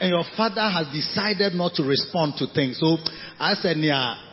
[0.00, 2.78] And your father has decided not to respond to things.
[2.78, 2.96] So
[3.38, 4.27] I said, yeah,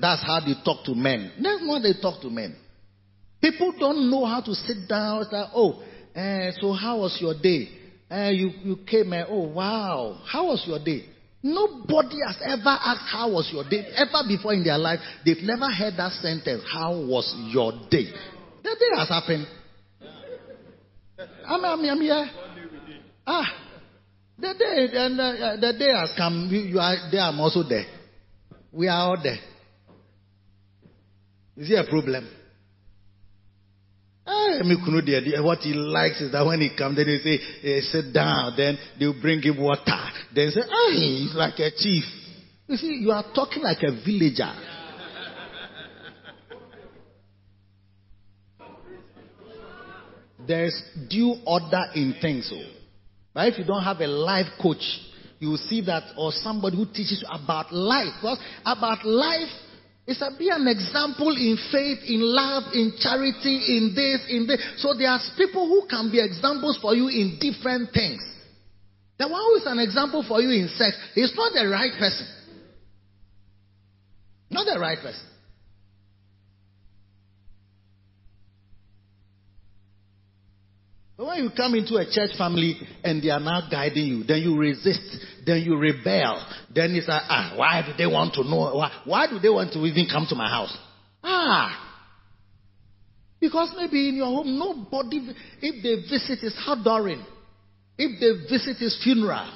[0.00, 1.32] that's how they talk to men.
[1.40, 2.56] That's not they talk to men.
[3.40, 5.22] People don't know how to sit down.
[5.22, 5.82] It's like, oh,
[6.14, 7.68] eh, so how was your day?
[8.10, 11.06] Eh, you, you came and, oh, wow, how was your day?
[11.42, 13.86] Nobody has ever asked, how was your day?
[13.96, 18.06] Ever before in their life, they've never heard that sentence, how was your day?
[18.62, 19.46] That day has happened.
[21.46, 22.30] I'm, I'm, I'm here.
[23.26, 23.63] Ah,
[24.38, 26.48] the day, and uh, the day has come.
[26.50, 27.22] You, you are there.
[27.22, 27.84] I'm also there.
[28.72, 29.38] We are all there.
[31.56, 32.28] Is there a problem?
[34.26, 34.58] Ah,
[35.42, 38.54] what he likes is that when he comes, then they say, hey, sit down.
[38.56, 40.10] Then they'll bring him water.
[40.34, 42.04] Then say, ah, he's like a chief.
[42.66, 44.52] You see, you are talking like a villager.
[50.46, 52.52] There's due order in things.
[52.52, 52.83] Oh.
[53.34, 54.82] But if you don't have a life coach,
[55.40, 58.14] you will see that, or somebody who teaches you about life.
[58.22, 59.50] Because about life
[60.06, 64.62] is to be an example in faith, in love, in charity, in this, in this.
[64.78, 68.22] So there are people who can be examples for you in different things.
[69.18, 72.26] The one who is an example for you in sex is not the right person.
[74.50, 75.33] Not the right person.
[81.16, 84.42] But when you come into a church family and they are now guiding you, then
[84.42, 86.44] you resist, then you rebel,
[86.74, 88.74] then it's like, ah, why do they want to know?
[88.74, 90.76] Why, why do they want to even come to my house?
[91.22, 91.84] Ah,
[93.44, 95.20] because maybe in your home, nobody,
[95.60, 97.22] if they visit, is adoring.
[97.98, 99.52] If they visit is funeral,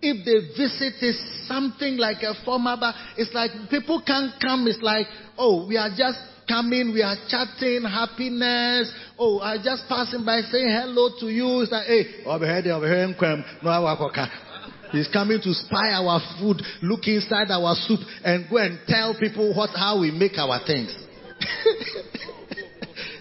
[0.00, 1.18] if they visit is
[1.48, 2.76] something like a former,
[3.18, 4.64] it's like people can't come.
[4.68, 5.06] It's like,
[5.36, 6.20] oh, we are just
[6.50, 8.90] coming, we are chatting, happiness.
[9.16, 11.62] Oh, I just passing by saying hello to you.
[11.62, 12.34] It's like, hey, no.
[14.90, 19.54] He's coming to spy our food, look inside our soup, and go and tell people
[19.54, 20.90] what how we make our things.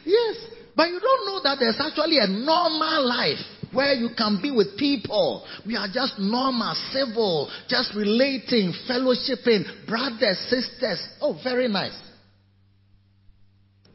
[0.04, 0.36] yes,
[0.76, 3.38] but you don't know that there's actually a normal life
[3.72, 5.46] where you can be with people.
[5.68, 11.08] We are just normal, civil, just relating, fellowshipping, brothers, sisters.
[11.22, 12.09] Oh, very nice.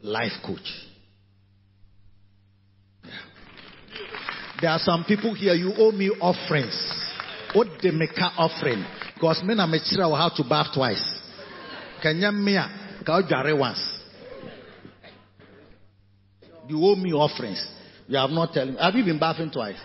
[0.05, 0.71] Life coach.
[4.61, 6.75] There are some people here, you owe me offerings.
[7.53, 8.85] What they make offering?
[9.15, 11.03] Because men are mature have to bath twice.
[12.03, 12.55] Can you me
[13.53, 13.79] once?
[16.67, 17.65] You owe me offerings.
[18.07, 18.79] You have not telling me.
[18.79, 19.79] Have you been bathing twice?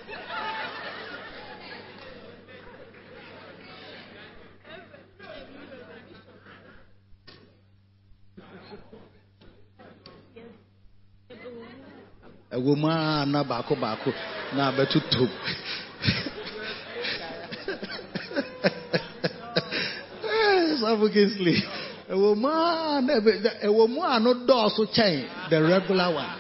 [12.52, 14.12] A na baako baako
[14.56, 15.28] na abɛtoto.
[20.22, 20.76] Eh,
[24.86, 26.36] kyɛn the regular one.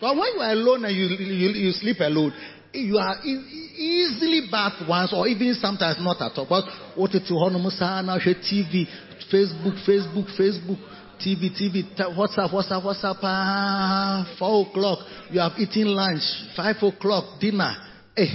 [0.00, 2.32] But when you are alone and you you, you sleep alone
[2.72, 6.46] you are e- easily bathed once or even sometimes not at all.
[6.48, 6.64] But
[6.96, 8.86] wotete hɔ nom saa na ahwɛ tv
[9.30, 10.78] facebook facebook facebook
[11.20, 11.82] TV, TV,
[12.16, 14.98] WhatsApp, WhatsApp, WhatsApp, ah, four o'clock,
[15.30, 16.22] you have eaten lunch,
[16.56, 17.74] five o'clock, dinner,
[18.16, 18.26] eh.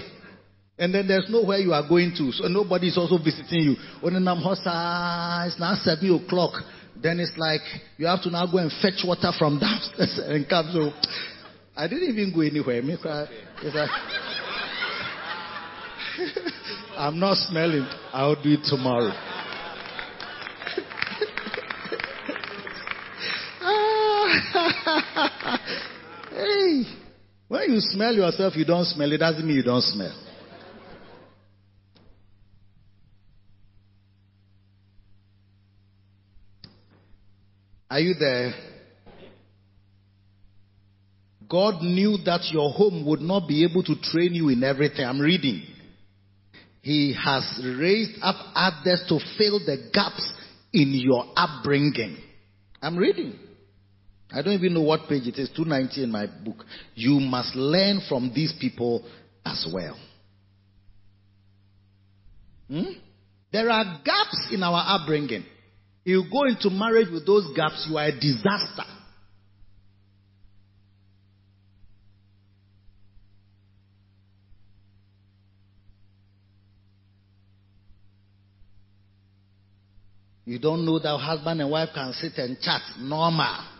[0.77, 3.75] And then there's nowhere you are going to, so nobody is also visiting you.
[4.03, 6.53] It's now seven o'clock.
[7.01, 7.61] Then it's like
[7.97, 10.69] you have to now go and fetch water from downstairs and come.
[10.73, 10.91] So
[11.75, 12.81] I didn't even go anywhere.
[16.97, 17.87] I'm not smelling.
[18.11, 19.11] I'll do it tomorrow.
[26.31, 26.83] Hey,
[27.47, 29.11] when you smell yourself, you don't smell.
[29.11, 30.13] It doesn't mean you don't smell.
[37.89, 38.53] Are you there?
[41.47, 45.05] God knew that your home would not be able to train you in everything.
[45.05, 45.61] I'm reading.
[46.81, 50.33] He has raised up others to fill the gaps
[50.73, 52.17] in your upbringing.
[52.81, 53.37] I'm reading.
[54.33, 56.65] I don't even know what page it is, 290 in my book.
[56.95, 59.05] You must learn from these people
[59.45, 59.95] as well.
[62.67, 62.93] Hmm?
[63.51, 65.45] There are gaps in our upbringing.
[66.03, 68.83] You go into marriage with those gaps, you are a disaster.
[80.45, 83.73] You don't know that husband and wife can sit and chat normal.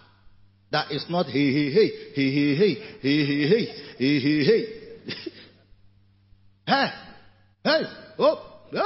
[0.74, 3.66] That is not hey hey hey hey hey hey hey hey hey
[4.00, 4.66] hey hey hey.
[6.66, 6.88] Hey
[7.64, 7.84] hey
[8.18, 8.50] oh.
[8.72, 8.82] Hey,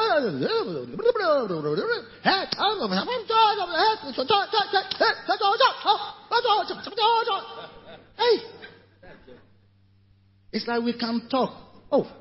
[10.52, 11.54] it's like we can talk.
[11.90, 12.12] Oh,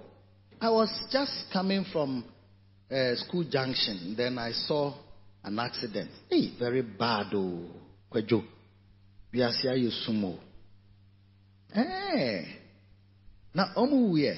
[0.61, 2.25] I was just coming from
[2.89, 4.15] uh, school junction.
[4.17, 4.95] Then I saw
[5.43, 6.13] an accident.
[6.31, 7.33] Hey, very bad.
[7.35, 7.65] Oh,
[8.13, 8.45] Kwejo.
[9.37, 10.39] Wiase ayɛ sum o.
[11.75, 12.47] Ɛɛ
[13.55, 14.35] na ɔmo wuyɛ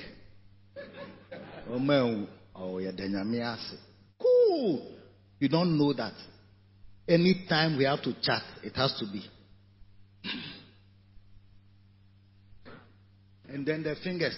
[1.70, 3.76] ɔmo ɛnwu ɔyɛ dɛ nyame ase
[4.18, 4.96] cool.
[5.40, 6.14] You don't know that.
[7.06, 9.24] Anytime we have to chat it has to be.
[13.48, 14.36] And then the fingers.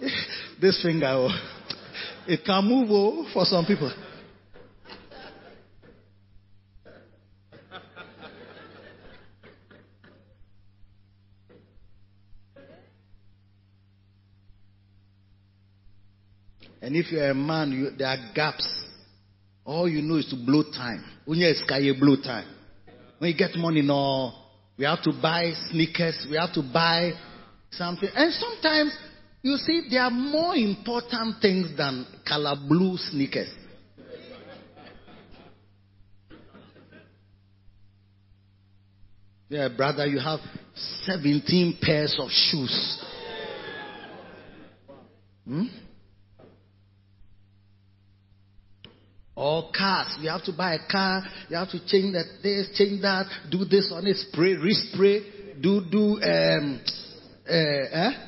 [0.60, 1.30] This finger oh,
[2.28, 3.92] it can move oh, for some people
[16.80, 18.66] And if you're a man, you, there are gaps.
[19.64, 21.04] All you know is to blow time.
[21.26, 22.46] When you're a sky, you blow time.
[23.18, 24.32] When you get money, no,
[24.78, 27.12] we have to buy sneakers, we have to buy
[27.72, 28.08] something.
[28.14, 28.96] And sometimes,
[29.42, 33.50] you see, there are more important things than color blue sneakers.
[39.48, 40.40] Yeah, brother, you have
[41.04, 43.04] 17 pairs of shoes.
[45.46, 45.64] Hmm?
[49.34, 50.18] Or cars.
[50.20, 51.22] You have to buy a car.
[51.48, 55.80] You have to change that this, change that, do this on it, spray, respray, do
[55.90, 56.80] do um
[57.48, 58.27] uh, eh?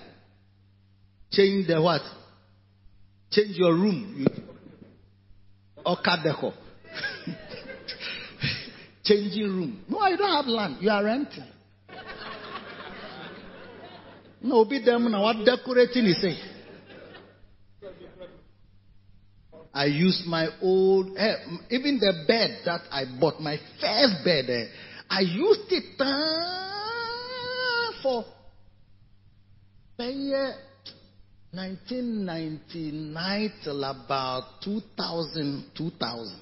[1.33, 2.03] Change the what?
[3.31, 4.17] Change your room.
[4.19, 4.27] You,
[5.87, 6.53] Okadeho.
[9.05, 9.85] Changing room.
[9.89, 10.79] No, you don't have land.
[10.81, 11.45] You are renting.
[14.43, 15.23] No, be them now.
[15.23, 16.37] What decorating is say?
[19.73, 21.35] I used my old, eh,
[21.71, 24.65] even the bed that I bought, my first bed, eh,
[25.09, 28.25] I used it uh, for
[31.53, 36.39] 1999 till about 2000, 2000.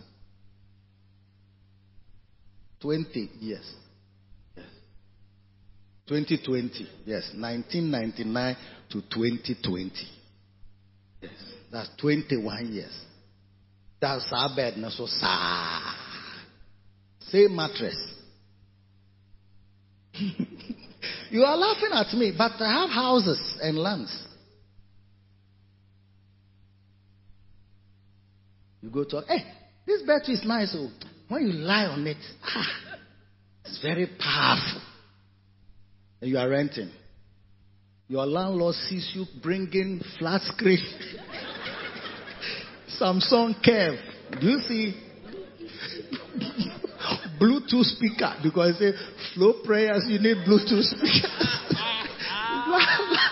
[2.80, 3.74] 20 years.
[4.54, 4.66] Yes.
[6.08, 6.86] 2020.
[7.06, 7.30] Yes.
[7.34, 8.56] 1999
[8.90, 9.90] to 2020.
[11.22, 11.32] Yes.
[11.72, 13.04] That's 21 years.
[14.00, 14.74] That's our bed.
[14.90, 15.94] So, sa.
[17.30, 17.96] Same mattress.
[21.30, 24.27] you are laughing at me, but I have houses and lands.
[28.80, 29.44] You go talk, hey,
[29.86, 30.74] this bed is nice.
[30.76, 30.90] Oh,
[31.28, 32.66] when you lie on it, ah,
[33.64, 34.82] it's very powerful.
[36.20, 36.90] And you are renting.
[38.08, 40.82] Your landlord sees you bringing flat screen,
[43.00, 43.98] Samsung Curve.
[44.40, 45.04] Do you see?
[47.40, 48.92] Bluetooth speaker because say
[49.34, 51.28] flow prayers you need Bluetooth speaker.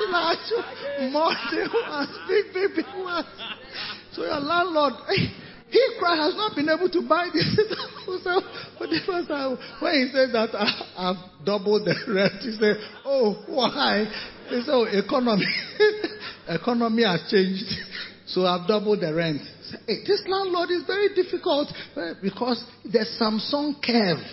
[0.09, 0.53] Large,
[1.13, 3.27] modern ones, big, big, big ones.
[4.17, 4.95] So your landlord,
[5.69, 7.45] he Christ has not been able to buy this.
[8.25, 8.41] so
[8.79, 10.65] for the first time, when he said that I,
[10.97, 14.07] I've doubled the rent, he said, "Oh, why?"
[14.49, 15.45] He said, "Oh, economy,
[16.49, 17.69] economy has changed,
[18.27, 19.43] so I've doubled the rent."
[19.87, 24.25] Hey, this landlord is very difficult eh, because the Samsung Curve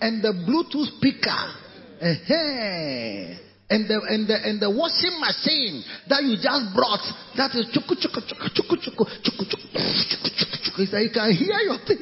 [0.00, 1.52] and the Bluetooth speaker.
[2.00, 7.00] eh and the and the and the washing machine that you just brought
[7.36, 10.76] that is chuku chuku chuku chuku chuku chuku chuku chuku chuku chuku.
[10.76, 11.98] He said you can hear your thing.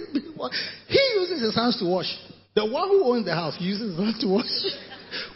[0.89, 2.11] He uses his hands to wash.
[2.55, 4.51] The one who owns the house uses his hands to wash.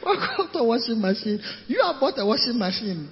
[0.05, 1.41] Welcome to a washing machine.
[1.66, 3.11] You have bought a washing machine.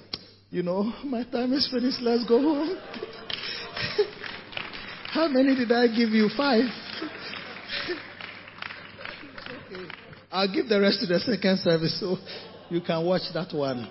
[0.49, 2.01] You know, my time is finished.
[2.01, 2.77] Let's go home.
[5.13, 6.29] How many did I give you?
[6.35, 6.65] Five.
[9.71, 9.89] okay.
[10.31, 11.99] I'll give the rest to the second service.
[11.99, 12.17] So
[12.73, 13.87] you can watch that one.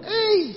[0.00, 0.54] Hey!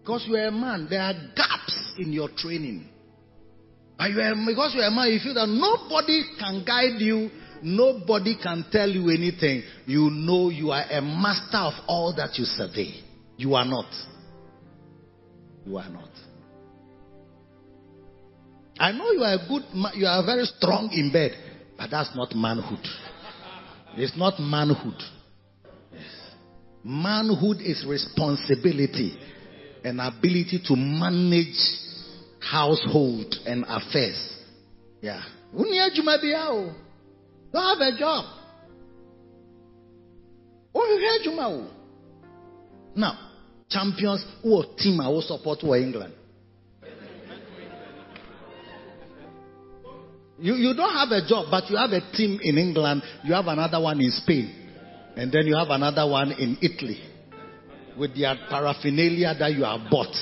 [0.00, 2.88] Because you are a man, there are gaps in your training.
[3.96, 7.30] But you are, because you are a man, you feel that nobody can guide you,
[7.62, 9.62] nobody can tell you anything.
[9.86, 13.04] You know you are a master of all that you survey.
[13.36, 13.92] You are not.
[15.64, 16.10] You are not.
[18.78, 19.62] I know you are a good,
[19.94, 21.32] you are very strong in bed,
[21.78, 22.86] but that's not manhood.
[23.96, 25.02] It's not manhood.
[26.84, 29.18] Manhood is responsibility
[29.82, 31.56] and ability to manage
[32.40, 34.36] household and affairs.
[35.00, 35.22] Yeah.
[35.56, 35.72] Don't
[37.54, 38.24] have a job.
[42.94, 43.18] Now,
[43.70, 46.12] champions who team I will support were England.
[50.38, 53.46] You, you don't have a job, but you have a team in England, you have
[53.46, 54.52] another one in Spain,
[55.16, 57.00] and then you have another one in Italy.
[57.96, 60.14] With their paraphernalia that you have bought.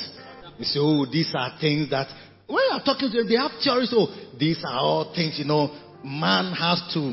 [0.58, 2.06] You say, oh, these are things that,
[2.46, 4.06] when you are talking to them, they have theories, oh,
[4.38, 7.12] these are all things, you know, man has to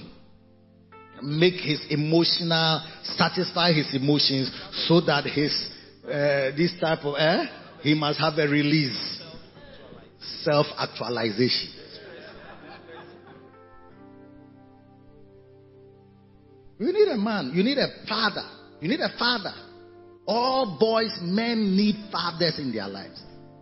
[1.24, 4.52] make his emotional, satisfy his emotions
[4.88, 5.52] so that his,
[6.06, 7.46] uh, this type of, eh,
[7.82, 9.20] he must have a release.
[10.44, 10.68] Self
[16.82, 17.52] You need a man.
[17.54, 18.42] You need a father.
[18.82, 19.54] You need a father.
[20.26, 23.22] All boys, men need fathers in their lives.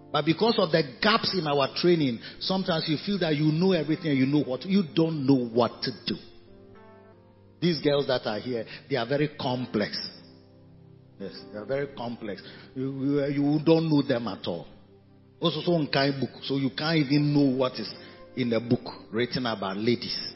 [0.09, 4.15] But because of the gaps in our training, sometimes you feel that you know everything
[4.15, 4.65] you know what.
[4.65, 6.15] You don't know what to do.
[7.61, 9.99] These girls that are here, they are very complex.
[11.19, 12.41] Yes, they are very complex.
[12.73, 14.65] You, you, don't know them at all.
[15.41, 17.93] Also, so book, so you can't even know what is
[18.37, 20.35] in the book written about ladies.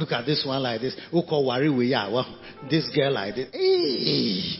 [0.00, 0.96] Look at this one like this.
[1.10, 2.10] Who call worry we are?
[2.10, 2.38] Well,
[2.70, 3.48] this girl like this.
[3.52, 4.56] Hey.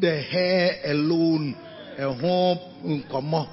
[0.00, 1.54] The hair alone,
[1.98, 3.46] a home, come.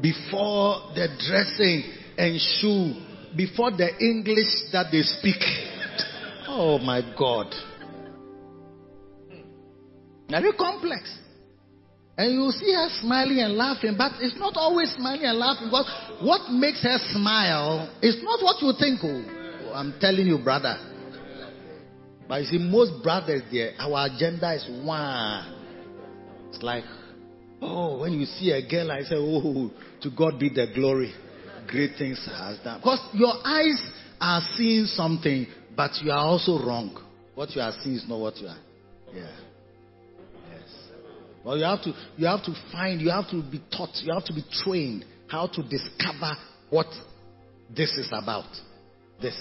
[0.00, 3.02] Before the dressing and shoe,
[3.36, 5.42] before the English that they speak.
[6.48, 7.54] Oh my God.
[10.30, 11.18] Very complex.
[12.18, 15.90] And you see her smiling and laughing, but it's not always smiling and laughing because
[16.22, 19.00] what makes her smile is not what you think.
[19.02, 20.78] Oh, I'm telling you, brother.
[22.26, 25.54] But you see, most brothers there, our agenda is one.
[26.48, 26.84] It's like,
[27.60, 29.70] oh, when you see a girl, I say, oh,
[30.00, 31.12] to God be the glory.
[31.68, 32.80] Great things has done.
[32.80, 33.90] Because your eyes
[34.20, 36.96] are seeing something, but you are also wrong.
[37.34, 38.58] What you are seeing is not what you are.
[39.14, 39.45] Yeah.
[41.46, 44.24] Well, you have to, you have to find, you have to be taught, you have
[44.24, 46.32] to be trained how to discover
[46.70, 46.88] what
[47.74, 48.50] this is about.
[49.22, 49.40] This.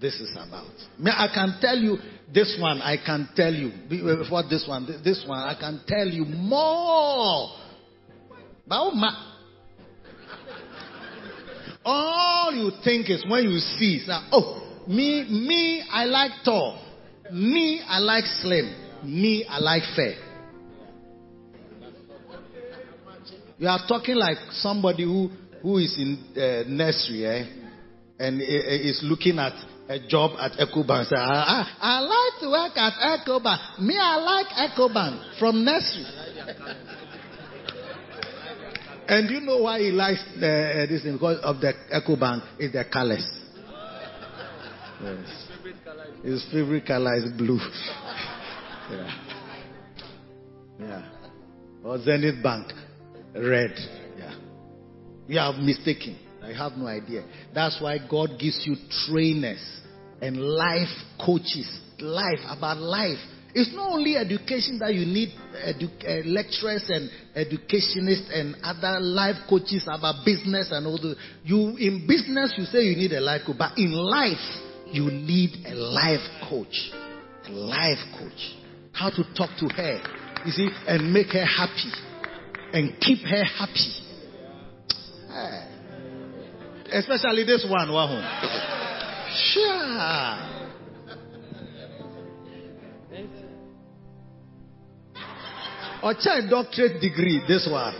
[0.00, 0.70] This is about.
[1.04, 1.96] I can tell you
[2.32, 2.80] this one.
[2.80, 4.86] I can tell you before uh, this one.
[5.04, 7.48] This one I can tell you more.
[8.64, 9.34] But oh,
[11.84, 16.80] all you think is when you see, say, oh, me, me, I like tall.
[17.32, 18.72] Me, I like slim.
[19.04, 20.29] Me, I like fair.
[23.60, 25.28] You are talking like somebody who,
[25.60, 27.44] who is in uh, nursery eh,
[28.18, 29.52] and is looking at
[29.86, 31.04] a job at EcoBank.
[31.08, 33.80] Say, I, I, I like to work at EcoBank.
[33.80, 36.06] Me, I like EcoBank from nursery.
[39.08, 41.12] and you know why he likes uh, this thing?
[41.12, 43.28] Because of the EcoBank is the colors.
[45.02, 45.48] Yes.
[46.24, 47.58] His favorite color is blue.
[48.90, 49.20] yeah.
[50.78, 51.02] Yeah.
[51.84, 52.72] Or Zenith Bank,
[53.34, 53.72] red.
[54.18, 54.34] Yeah.
[55.28, 56.18] You are mistaken.
[56.42, 57.24] I have no idea.
[57.54, 58.76] That's why God gives you
[59.06, 59.62] trainers
[60.20, 60.88] and life
[61.24, 61.68] coaches.
[61.98, 63.18] Life, about life.
[63.52, 65.30] It's not only education that you need
[65.66, 71.16] edu- uh, lecturers and educationists and other life coaches about business and all the.
[71.44, 74.38] You in business you say you need a life coach, but in life
[74.92, 76.92] you need a life coach.
[77.48, 78.54] A life coach.
[78.92, 80.00] How to talk to her,
[80.46, 81.90] you see, and make her happy
[82.72, 83.92] and keep her happy.
[85.28, 85.66] Hey.
[86.92, 88.20] Especially this one, Wahoo.
[89.52, 90.60] Sure.
[96.02, 97.94] Or child doctorate degree, this one.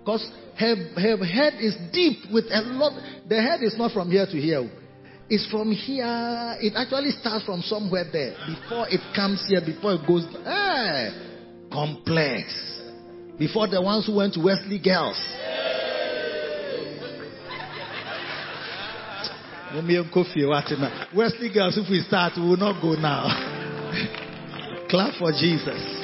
[0.00, 2.92] Because her, her head is deep with a lot.
[3.28, 4.68] The head is not from here to here.
[5.28, 6.56] It's from here.
[6.60, 8.34] It actually starts from somewhere there.
[8.48, 10.26] Before it comes here, before it goes.
[10.44, 11.29] Hey.
[11.72, 12.80] Complex.
[13.38, 15.16] Before the ones who went to Wesley Girls.
[21.14, 23.28] Wesley Girls, if we start, we will not go now.
[24.90, 26.00] Clap for Jesus.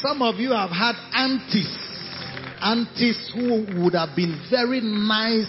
[0.00, 1.76] Some of you have had aunties,
[2.62, 5.46] aunties who would have been very nice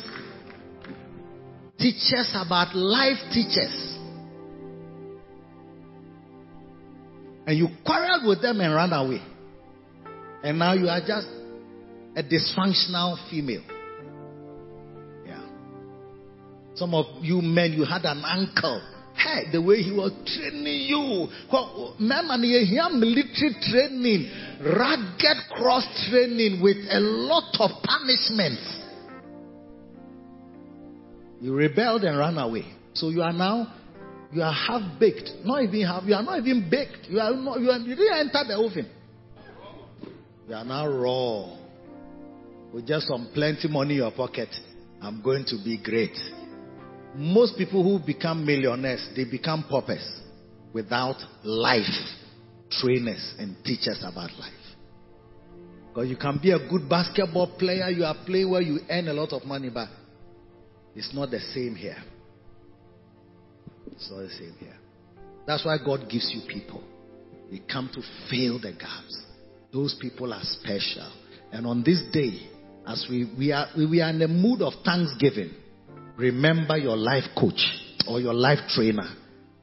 [1.80, 3.97] teachers about life teachers.
[7.47, 9.22] And you quarreled with them and ran away.
[10.43, 11.27] And now you are just
[12.15, 13.64] a dysfunctional female.
[15.26, 15.41] Yeah.
[16.76, 18.81] Some of you men, you had an uncle.
[19.15, 21.27] Hey, the way he was training you.
[21.99, 24.31] Remember, here military training,
[24.61, 28.78] rugged cross training with a lot of punishments.
[31.41, 32.66] You rebelled and ran away.
[32.94, 33.74] So you are now,
[34.32, 35.30] you are half baked.
[35.44, 37.07] Not even half, you are not even baked.
[37.07, 38.90] You are not, you, are, you didn't enter the oven.
[40.48, 41.56] You are now raw.
[42.74, 44.49] With just some plenty money in your pocket.
[45.02, 46.18] I'm going to be great.
[47.16, 50.22] Most people who become millionaires, they become paupers
[50.74, 51.84] without life
[52.70, 54.53] trainers and teachers about life.
[55.88, 59.14] Because you can be a good basketball player, you are playing where you earn a
[59.14, 59.88] lot of money, but
[60.95, 61.98] it's not the same here.
[63.91, 64.76] It's not the same here.
[65.48, 66.84] That's why God gives you people.
[67.52, 69.24] They come to fill the gaps.
[69.74, 71.11] Those people are special.
[71.52, 72.49] And on this day,
[72.86, 75.52] as we, we, are, we are in the mood of thanksgiving,
[76.18, 77.61] remember your life coach
[78.07, 79.16] or your life trainer.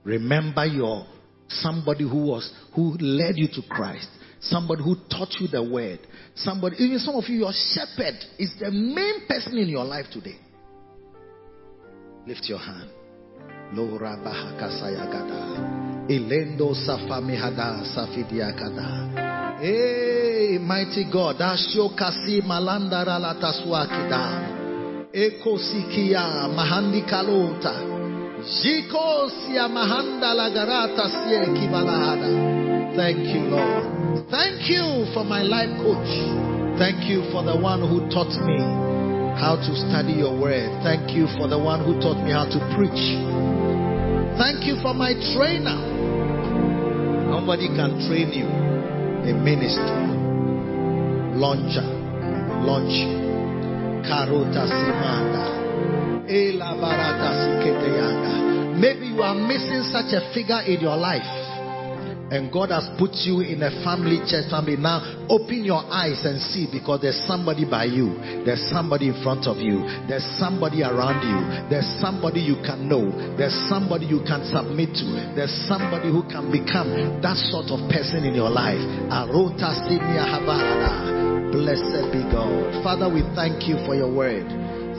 [0.04, 1.06] Remember your
[1.48, 4.08] somebody who was who led you to Christ.
[4.40, 6.00] Somebody who taught you the word.
[6.34, 10.36] Somebody, even some of you, your shepherd is the main person in your life today.
[12.26, 12.90] Lift your hand.
[13.72, 16.10] Lora bahakasayagada.
[16.10, 19.58] Elendo safamihada safidiakada.
[19.60, 21.38] Hey, mighty God.
[21.38, 24.24] Dasho kasi malandara lataswakida.
[25.12, 27.74] Eko sikia mahandi kalota.
[28.42, 32.30] Jiko siya mahanda lagarata siya kibalahada.
[32.98, 34.26] Thank you, Lord.
[34.30, 36.10] Thank you for my life coach.
[36.78, 38.95] Thank you for the one who taught me
[39.36, 40.72] how to study your word.
[40.82, 43.02] Thank you for the one who taught me how to preach.
[44.40, 45.76] Thank you for my trainer.
[47.30, 48.48] Nobody can train you.
[48.48, 49.96] A minister,
[51.36, 51.84] launcher,
[52.64, 53.26] launch.
[54.06, 55.44] Karota Simanda.
[58.78, 61.55] Maybe you are missing such a figure in your life.
[62.26, 64.74] And God has put you in a family church family.
[64.74, 64.98] Now
[65.30, 68.18] open your eyes and see because there's somebody by you.
[68.42, 69.86] There's somebody in front of you.
[70.10, 71.38] There's somebody around you.
[71.70, 73.14] There's somebody you can know.
[73.38, 75.06] There's somebody you can submit to.
[75.38, 78.82] There's somebody who can become that sort of person in your life.
[81.54, 82.82] Blessed be God.
[82.82, 84.50] Father, we thank you for your word.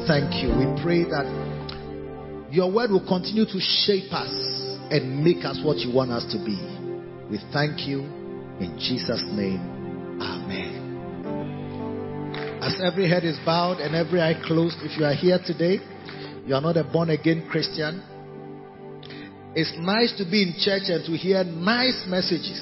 [0.08, 0.56] Thank you.
[0.56, 1.28] We pray that
[2.56, 4.32] your word will continue to shape us
[4.88, 6.87] and make us what you want us to be.
[7.30, 8.02] We thank you
[8.60, 9.60] in Jesus' name.
[10.22, 10.88] Amen.
[12.62, 15.80] As every head is bowed and every eye closed, if you are here today,
[16.46, 18.02] you are not a born again Christian.
[19.56, 22.62] It's nice to be in church and to hear nice messages.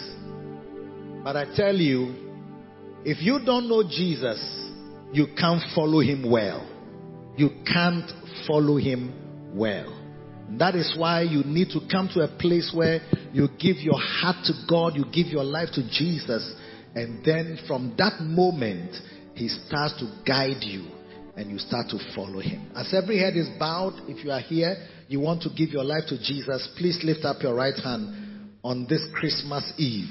[1.23, 2.15] But I tell you,
[3.03, 4.39] if you don't know Jesus,
[5.13, 6.67] you can't follow him well.
[7.37, 8.11] You can't
[8.47, 10.04] follow him well.
[10.57, 12.99] That is why you need to come to a place where
[13.33, 16.53] you give your heart to God, you give your life to Jesus,
[16.93, 18.95] and then from that moment,
[19.33, 20.87] He starts to guide you
[21.35, 22.71] and you start to follow Him.
[22.75, 24.75] As every head is bowed, if you are here,
[25.07, 28.85] you want to give your life to Jesus, please lift up your right hand on
[28.87, 30.09] this Christmas Eve.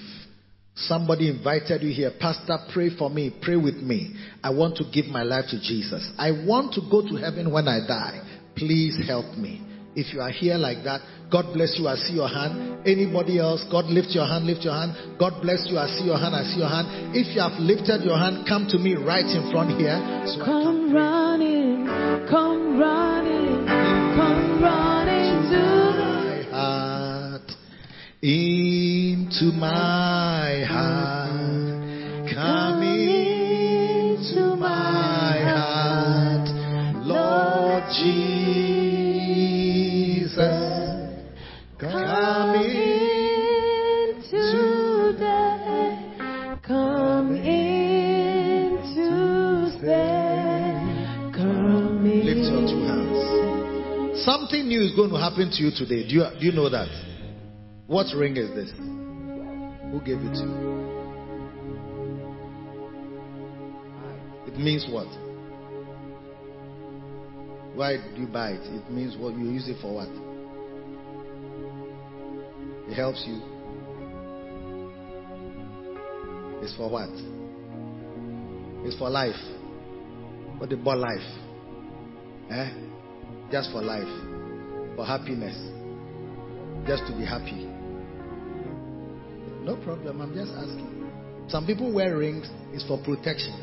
[0.76, 2.10] Somebody invited you here.
[2.20, 3.32] Pastor, pray for me.
[3.40, 4.14] Pray with me.
[4.42, 6.10] I want to give my life to Jesus.
[6.18, 8.20] I want to go to heaven when I die.
[8.56, 9.63] Please help me.
[9.96, 11.00] If you are here like that,
[11.30, 11.88] God bless you.
[11.88, 12.86] I see your hand.
[12.86, 13.64] Anybody else?
[13.70, 15.18] God lift your hand, lift your hand.
[15.18, 15.78] God bless you.
[15.78, 17.14] I see your hand, I see your hand.
[17.16, 19.98] If you have lifted your hand, come to me right in front here.
[20.26, 21.86] So Come running,
[22.28, 25.62] come running, come running to
[25.98, 27.50] my heart,
[28.22, 36.48] into my heart, come into my heart,
[37.06, 38.73] Lord Jesus,
[54.82, 56.06] is going to happen to you today.
[56.08, 56.88] Do you, do you know that?
[57.86, 58.70] What ring is this?
[59.90, 60.84] Who gave it to you?
[64.46, 65.08] It means what?
[67.74, 68.62] Why did you buy it?
[68.62, 69.34] It means what?
[69.36, 70.08] You use it for what?
[72.88, 73.42] It helps you.
[76.62, 77.10] It's for what?
[78.86, 79.34] It's for life.
[80.58, 81.18] What they bought life?
[82.50, 82.70] Eh?
[83.50, 84.23] Just for life.
[84.96, 85.56] For happiness.
[86.86, 87.66] Just to be happy.
[89.64, 90.20] No problem.
[90.20, 90.94] I'm just asking.
[91.48, 93.54] Some people wear rings is for protection.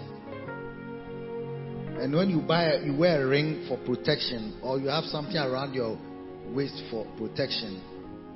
[2.00, 5.76] And when you buy, you wear a ring for protection, or you have something around
[5.76, 5.98] your
[6.48, 7.80] waist for protection,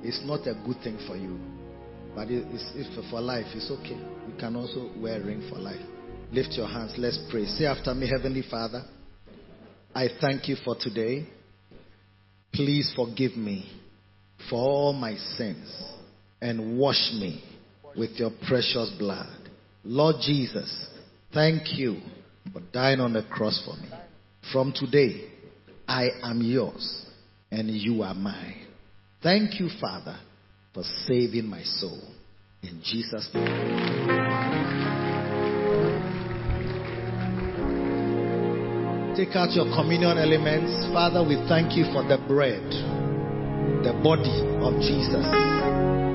[0.02, 1.38] it's not a good thing for you.
[2.14, 3.98] But it- it's, if for life, it's okay.
[4.28, 5.80] You can also wear a ring for life.
[6.32, 6.96] Lift your hands.
[6.96, 7.46] Let's pray.
[7.46, 8.84] Say after me, Heavenly Father,
[9.94, 11.26] I thank you for today.
[12.56, 13.70] Please forgive me
[14.48, 15.92] for all my sins
[16.40, 17.44] and wash me
[17.94, 19.28] with your precious blood.
[19.84, 20.88] Lord Jesus,
[21.34, 22.00] thank you
[22.52, 23.90] for dying on the cross for me.
[24.52, 25.28] From today,
[25.86, 27.04] I am yours
[27.50, 28.66] and you are mine.
[29.22, 30.18] Thank you, Father,
[30.72, 32.00] for saving my soul.
[32.62, 34.25] In Jesus' name.
[39.16, 40.92] Take out your communion elements.
[40.92, 42.60] Father, we thank you for the bread,
[43.80, 45.24] the body of Jesus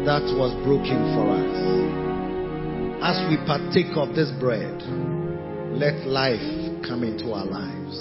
[0.05, 1.57] that was broken for us.
[3.01, 4.85] As we partake of this bread,
[5.73, 6.45] let life
[6.85, 7.97] come into our lives.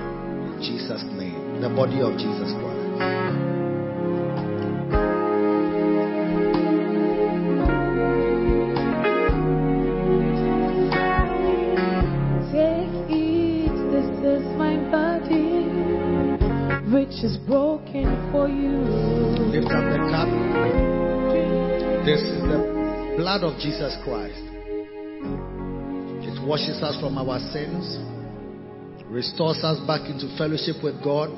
[0.00, 3.57] In Jesus' name, the body of Jesus Christ.
[17.22, 18.78] Is broken for you.
[19.50, 20.28] Lift up the cup.
[22.04, 24.42] This is the blood of Jesus Christ.
[26.24, 27.98] It washes us from our sins,
[29.06, 31.30] restores us back into fellowship with God,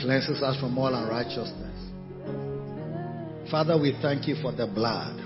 [0.00, 1.72] cleanses us from all unrighteousness.
[3.50, 5.16] Father, we thank you for the blood.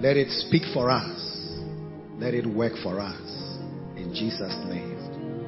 [0.00, 1.20] Let it speak for us.
[2.18, 3.20] Let it work for us.
[3.96, 5.13] In Jesus' name.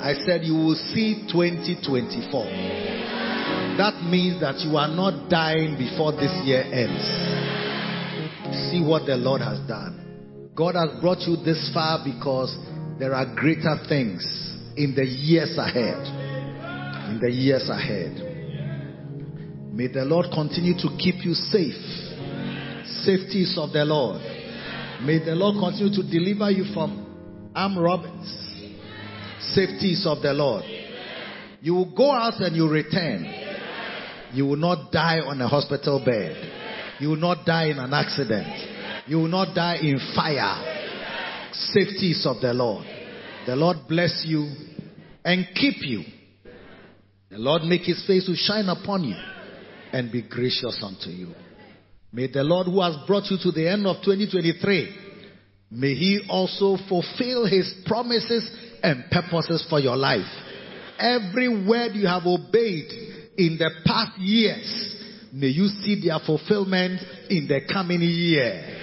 [0.00, 2.44] I said you will see 2024.
[3.76, 7.04] That means that you are not dying before this year ends.
[8.70, 10.52] See what the Lord has done.
[10.54, 12.56] God has brought you this far because
[12.98, 14.24] there are greater things
[14.76, 16.00] in the years ahead.
[17.12, 18.16] In the years ahead.
[19.76, 21.76] May the Lord continue to keep you safe.
[23.04, 24.22] Safety is of the Lord.
[25.04, 28.15] May the Lord continue to deliver you from armed robbers.
[29.54, 30.64] Safety is of the Lord.
[31.60, 33.24] You will go out and you return.
[34.32, 36.52] You will not die on a hospital bed.
[37.00, 38.46] You will not die in an accident.
[39.06, 41.52] You will not die in fire.
[41.52, 42.86] Safety is of the Lord.
[43.46, 44.50] The Lord bless you
[45.24, 46.02] and keep you.
[47.30, 49.16] The Lord make his face to shine upon you
[49.92, 51.28] and be gracious unto you.
[52.12, 54.96] May the Lord who has brought you to the end of 2023,
[55.70, 58.48] may he also fulfill his promises
[58.86, 60.24] and purposes for your life.
[60.98, 62.90] Every word you have obeyed
[63.36, 64.96] in the past years,
[65.32, 68.82] may you see their fulfillment in the coming year.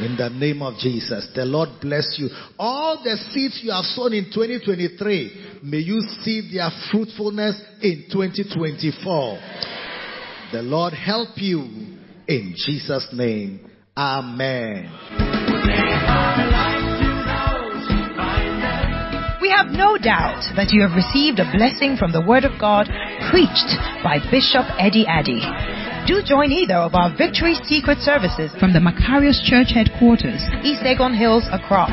[0.00, 2.28] In the name of Jesus, the Lord bless you.
[2.58, 9.38] All the seeds you have sown in 2023, may you see their fruitfulness in 2024.
[10.52, 11.60] The Lord help you
[12.26, 13.70] in Jesus' name.
[13.96, 14.90] Amen.
[19.54, 22.90] Have no doubt that you have received a blessing from the Word of God
[23.30, 23.70] preached
[24.02, 25.38] by Bishop Eddie Addy.
[26.10, 31.14] Do join either of our Victory Secret services from the Makarios Church headquarters, East Legon
[31.14, 31.86] Hills, Accra,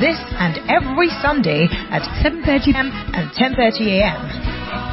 [0.00, 2.88] this and every Sunday at 7.30 p.m.
[3.12, 4.20] and 10.30 a.m.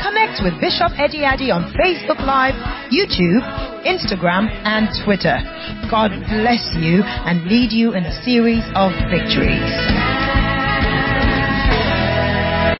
[0.03, 2.59] Connect with Bishop Eddie Addy on Facebook Live,
[2.91, 3.47] YouTube,
[3.87, 5.39] Instagram, and Twitter.
[5.87, 10.38] God bless you and lead you in a series of victories.